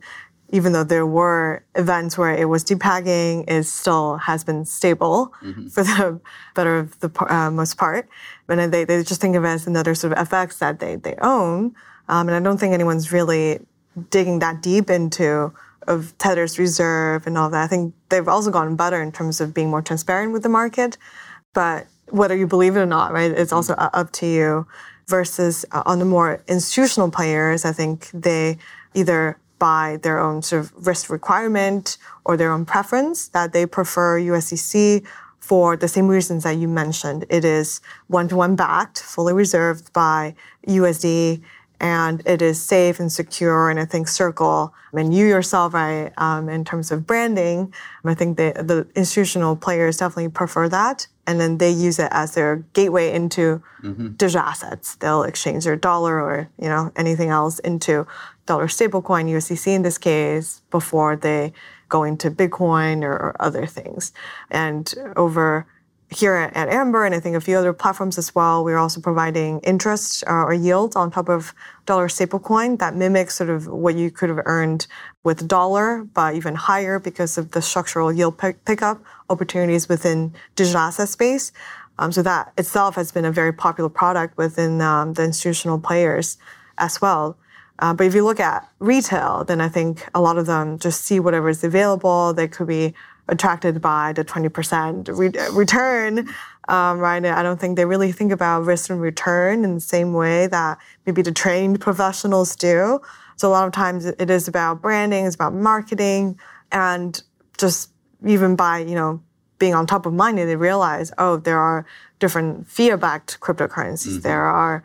even 0.50 0.74
though 0.74 0.84
there 0.84 1.06
were 1.06 1.63
events 1.76 2.18
where 2.18 2.36
it 2.36 2.46
was 2.46 2.63
depegging, 2.63 3.50
it 3.50 3.63
still 3.63 4.18
has 4.18 4.44
been 4.44 4.66
stable 4.66 5.34
for 5.72 5.84
the 5.84 6.20
better 6.54 6.78
of 6.78 7.00
the 7.00 7.12
uh, 7.34 7.50
most 7.50 7.78
part. 7.78 8.08
And 8.48 8.72
they, 8.72 8.84
they 8.84 9.02
just 9.04 9.22
think 9.22 9.36
of 9.36 9.46
it 9.46 9.48
as 9.48 9.66
another 9.66 9.96
sort 9.96 10.13
of 10.13 10.30
FX 10.30 10.60
that 10.60 10.80
they, 10.80 10.98
they 10.98 11.16
own. 11.22 11.76
Um, 12.10 12.28
and 12.28 12.36
I 12.36 12.39
don't 12.39 12.60
think 12.60 12.74
anyone's 12.74 13.12
really 13.12 13.62
digging 14.10 14.39
that 14.39 14.62
deep 14.62 14.89
into 14.89 15.54
of 15.88 16.17
Tether's 16.17 16.58
reserve 16.60 17.28
and 17.28 17.38
all 17.38 17.50
that. 17.50 17.63
I 17.63 17.67
think 17.67 17.93
they've 18.10 18.28
also 18.28 18.52
gotten 18.52 18.76
better 18.76 19.02
in 19.02 19.12
terms 19.12 19.41
of 19.41 19.54
being 19.54 19.69
more 19.69 19.82
transparent 19.82 20.34
with 20.34 20.43
the 20.43 20.50
market. 20.50 20.98
But 21.54 21.88
whether 22.10 22.36
you 22.36 22.48
believe 22.48 22.76
it 22.76 22.80
or 22.80 22.86
not, 22.86 23.12
right, 23.12 23.32
it's 23.32 23.54
also 23.54 23.74
up 23.74 24.12
to 24.13 24.26
you. 24.26 24.67
Versus 25.08 25.65
uh, 25.74 25.84
on 25.86 26.00
the 26.00 26.06
more 26.06 26.41
institutional 26.48 27.12
players, 27.12 27.65
I 27.65 27.74
think 27.74 28.10
they 28.13 28.58
either 28.93 29.38
by 29.60 29.98
their 30.02 30.19
own 30.19 30.41
sort 30.41 30.62
of 30.62 30.88
risk 30.88 31.10
requirement 31.10 31.98
or 32.26 32.38
their 32.38 32.52
own 32.52 32.65
preference 32.65 33.28
that 33.30 33.54
they 33.54 33.65
prefer 33.65 34.19
USDC 34.19 35.06
for 35.39 35.76
the 35.76 35.88
same 35.88 36.08
reasons 36.08 36.43
that 36.43 36.58
you 36.58 36.67
mentioned. 36.67 37.26
It 37.30 37.43
is 37.43 37.82
one-to-one 38.08 38.56
backed, 38.56 39.00
fully 39.00 39.34
reserved 39.34 39.91
by 39.91 40.36
USD, 40.67 41.41
and 41.84 42.24
it 42.26 42.41
is 42.41 42.63
safe 42.63 42.98
and 42.98 43.12
secure. 43.12 43.69
And 43.69 43.78
I 43.78 43.84
think 43.84 44.08
Circle, 44.08 44.74
I 44.91 44.96
mean, 44.96 45.12
you 45.12 45.28
yourself, 45.28 45.74
right, 45.74 46.13
um, 46.17 46.48
in 46.48 46.63
terms 46.63 46.93
of 46.93 47.06
branding, 47.06 47.74
I 48.06 48.13
think 48.13 48.38
the, 48.38 48.54
the 48.56 48.88
institutional 48.96 49.58
players 49.58 49.98
definitely 49.98 50.30
prefer 50.30 50.69
that. 50.69 51.08
And 51.28 51.41
then 51.41 51.58
they 51.58 51.69
use 51.69 52.00
it 52.00 52.08
as 52.12 52.36
their 52.36 52.63
gateway 52.72 53.13
into 53.13 53.62
digital 54.15 54.48
assets. 54.48 54.96
They'll 54.96 55.24
exchange 55.24 55.65
their 55.65 55.76
dollar 55.76 56.22
or 56.22 56.50
you 56.58 56.69
know 56.69 56.91
anything 56.96 57.30
else 57.30 57.60
into 57.60 58.08
dollar 58.46 58.67
stablecoin, 58.67 59.30
USDC 59.30 59.67
in 59.67 59.82
this 59.82 59.98
case, 59.98 60.62
before 60.72 61.15
they 61.15 61.54
go 61.89 62.04
into 62.04 62.32
Bitcoin 62.32 63.04
or, 63.04 63.13
or 63.13 63.36
other 63.39 63.65
things. 63.65 64.12
And 64.50 64.93
over 65.15 65.65
here 66.15 66.36
at, 66.36 66.69
Amber, 66.69 67.06
and 67.06 67.15
I 67.15 67.19
think 67.19 67.36
a 67.36 67.41
few 67.41 67.58
other 67.58 67.73
platforms 67.73 68.17
as 68.17 68.34
well, 68.34 68.63
we're 68.63 68.78
also 68.78 69.02
providing 69.02 69.60
interest 69.62 70.23
uh, 70.28 70.43
or 70.43 70.54
yield 70.54 70.95
on 70.95 71.12
top 71.12 71.30
of 71.30 71.54
dollar 71.86 72.08
stablecoin 72.08 72.80
that 72.80 72.95
mimics 72.95 73.36
sort 73.36 73.49
of 73.49 73.67
what 73.67 73.95
you 73.95 74.10
could 74.12 74.30
have 74.30 74.41
earned 74.45 74.88
with 75.23 75.47
dollar, 75.47 76.04
but 76.13 76.36
even 76.36 76.56
higher 76.56 76.99
because 76.99 77.38
of 77.38 77.52
the 77.52 77.62
structural 77.62 78.12
yield 78.12 78.38
pick- 78.38 78.63
pickup 78.65 79.04
opportunities 79.30 79.89
within 79.89 80.34
digital 80.56 80.82
asset 80.82 81.10
space. 81.10 81.52
Um, 81.99 82.12
so 82.12 82.23
that 82.23 82.54
itself 82.58 82.95
has 82.95 83.12
been 83.12 83.26
a 83.26 83.32
very 83.32 83.54
popular 83.54 83.89
product 83.89 84.38
within 84.38 84.82
um, 84.82 85.13
the 85.13 85.23
institutional 85.23 85.80
players 85.80 86.38
as 86.78 86.99
well. 87.02 87.38
Uh, 87.80 87.93
but 87.93 88.06
if 88.06 88.13
you 88.15 88.23
look 88.23 88.39
at 88.39 88.67
retail, 88.80 89.43
then 89.43 89.60
I 89.60 89.67
think 89.67 90.08
a 90.13 90.21
lot 90.21 90.38
of 90.38 90.45
them 90.45 90.80
just 90.80 91.04
see 91.04 91.19
whatever 91.19 91.49
is 91.49 91.63
available. 91.63 92.34
They 92.34 92.47
could 92.47 92.67
be 92.67 92.93
attracted 93.28 93.82
by 93.82 94.14
the 94.14 94.26
20% 94.26 95.18
re- 95.18 95.50
return, 95.52 96.28
um, 96.68 97.00
right? 97.00 97.24
I 97.24 97.44
don't 97.44 97.60
think 97.60 97.78
they 97.78 97.86
really 97.86 98.12
think 98.12 98.32
about 98.32 98.66
risk 98.66 98.90
and 98.90 99.02
return 99.02 99.64
in 99.64 99.76
the 99.76 99.82
same 99.82 100.14
way 100.14 100.48
that 100.48 100.78
maybe 101.06 101.22
the 101.22 101.32
trained 101.32 101.80
professionals 101.80 102.56
do. 102.56 103.00
So 103.36 103.48
a 103.48 103.52
lot 103.52 103.66
of 103.68 103.74
times 103.74 104.06
it 104.06 104.30
is 104.30 104.48
about 104.48 104.82
branding, 104.82 105.26
it's 105.26 105.36
about 105.36 105.54
marketing, 105.54 106.40
and 106.72 107.22
just 107.58 107.92
even 108.26 108.56
by, 108.56 108.80
you 108.80 108.96
know, 108.96 109.22
being 109.60 109.74
on 109.74 109.86
top 109.86 110.06
of 110.06 110.14
mind, 110.14 110.38
they 110.38 110.56
realize, 110.56 111.12
oh, 111.18 111.38
there 111.38 111.58
are 111.58 111.86
different 112.20 112.68
fiat-backed 112.68 113.40
cryptocurrencies. 113.40 114.22
There 114.22 114.44
are 114.44 114.84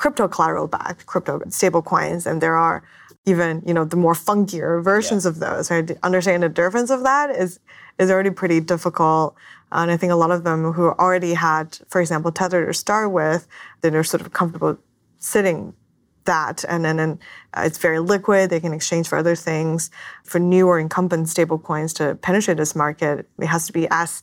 crypto 0.00 0.26
collateral-backed 0.26 1.04
crypto 1.04 1.40
stablecoins, 1.40 2.24
and 2.24 2.40
there 2.40 2.56
are 2.56 2.82
even, 3.26 3.62
you 3.66 3.74
know, 3.74 3.84
the 3.84 3.96
more 3.96 4.14
funkier 4.14 4.82
versions 4.82 5.26
of 5.26 5.40
those. 5.40 5.70
Right? 5.70 5.90
Understanding 6.02 6.40
the 6.40 6.48
difference 6.48 6.90
of 6.90 7.02
that 7.02 7.28
is 7.28 7.60
is 7.98 8.10
already 8.10 8.30
pretty 8.30 8.60
difficult. 8.60 9.36
And 9.70 9.90
I 9.90 9.98
think 9.98 10.10
a 10.10 10.16
lot 10.16 10.30
of 10.30 10.42
them 10.42 10.72
who 10.72 10.84
already 11.04 11.34
had, 11.34 11.78
for 11.90 12.00
example, 12.00 12.32
Tether 12.32 12.64
to 12.64 12.72
start 12.72 13.12
with, 13.12 13.46
then 13.82 13.92
they're 13.92 14.02
sort 14.02 14.22
of 14.22 14.32
comfortable 14.32 14.78
sitting 15.18 15.74
that 16.24 16.64
and 16.68 16.82
then 16.84 16.98
and, 16.98 17.18
uh, 17.54 17.62
it's 17.64 17.78
very 17.78 17.98
liquid 17.98 18.50
they 18.50 18.60
can 18.60 18.72
exchange 18.72 19.08
for 19.08 19.18
other 19.18 19.34
things 19.34 19.90
for 20.22 20.38
newer 20.38 20.78
incumbent 20.78 21.26
stablecoins 21.26 21.94
to 21.94 22.14
penetrate 22.16 22.58
this 22.58 22.76
market 22.76 23.26
it 23.38 23.46
has 23.46 23.66
to 23.66 23.72
be 23.72 23.88
as 23.90 24.22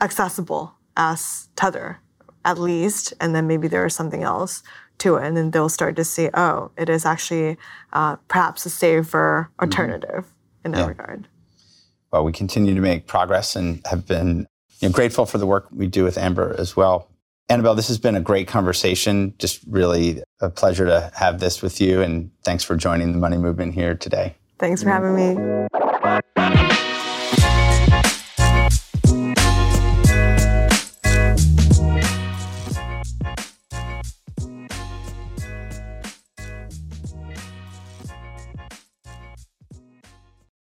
accessible 0.00 0.74
as 0.96 1.48
tether 1.54 2.00
at 2.46 2.58
least 2.58 3.12
and 3.20 3.34
then 3.34 3.46
maybe 3.46 3.68
there 3.68 3.84
is 3.84 3.94
something 3.94 4.22
else 4.22 4.62
to 4.98 5.16
it 5.16 5.24
and 5.24 5.36
then 5.36 5.50
they'll 5.50 5.68
start 5.68 5.96
to 5.96 6.04
see 6.04 6.28
oh 6.34 6.70
it 6.76 6.88
is 6.88 7.04
actually 7.04 7.56
uh, 7.92 8.16
perhaps 8.28 8.66
a 8.66 8.70
safer 8.70 9.50
alternative 9.60 10.32
in 10.64 10.72
that 10.72 10.86
regard 10.86 11.28
well, 12.10 12.24
we 12.24 12.32
continue 12.32 12.74
to 12.74 12.80
make 12.80 13.06
progress 13.06 13.54
and 13.54 13.82
have 13.86 14.06
been 14.06 14.46
you 14.80 14.88
know, 14.88 14.92
grateful 14.92 15.26
for 15.26 15.38
the 15.38 15.46
work 15.46 15.68
we 15.70 15.86
do 15.86 16.04
with 16.04 16.16
Amber 16.16 16.54
as 16.58 16.76
well. 16.76 17.08
Annabelle, 17.50 17.74
this 17.74 17.88
has 17.88 17.98
been 17.98 18.14
a 18.14 18.20
great 18.20 18.46
conversation. 18.46 19.34
Just 19.38 19.60
really 19.68 20.22
a 20.40 20.50
pleasure 20.50 20.86
to 20.86 21.10
have 21.14 21.40
this 21.40 21.62
with 21.62 21.80
you. 21.80 22.02
And 22.02 22.30
thanks 22.44 22.62
for 22.62 22.76
joining 22.76 23.12
the 23.12 23.18
money 23.18 23.38
movement 23.38 23.74
here 23.74 23.94
today. 23.94 24.34
Thanks 24.58 24.82
for 24.82 24.90
having 24.90 25.14
me. 25.14 25.87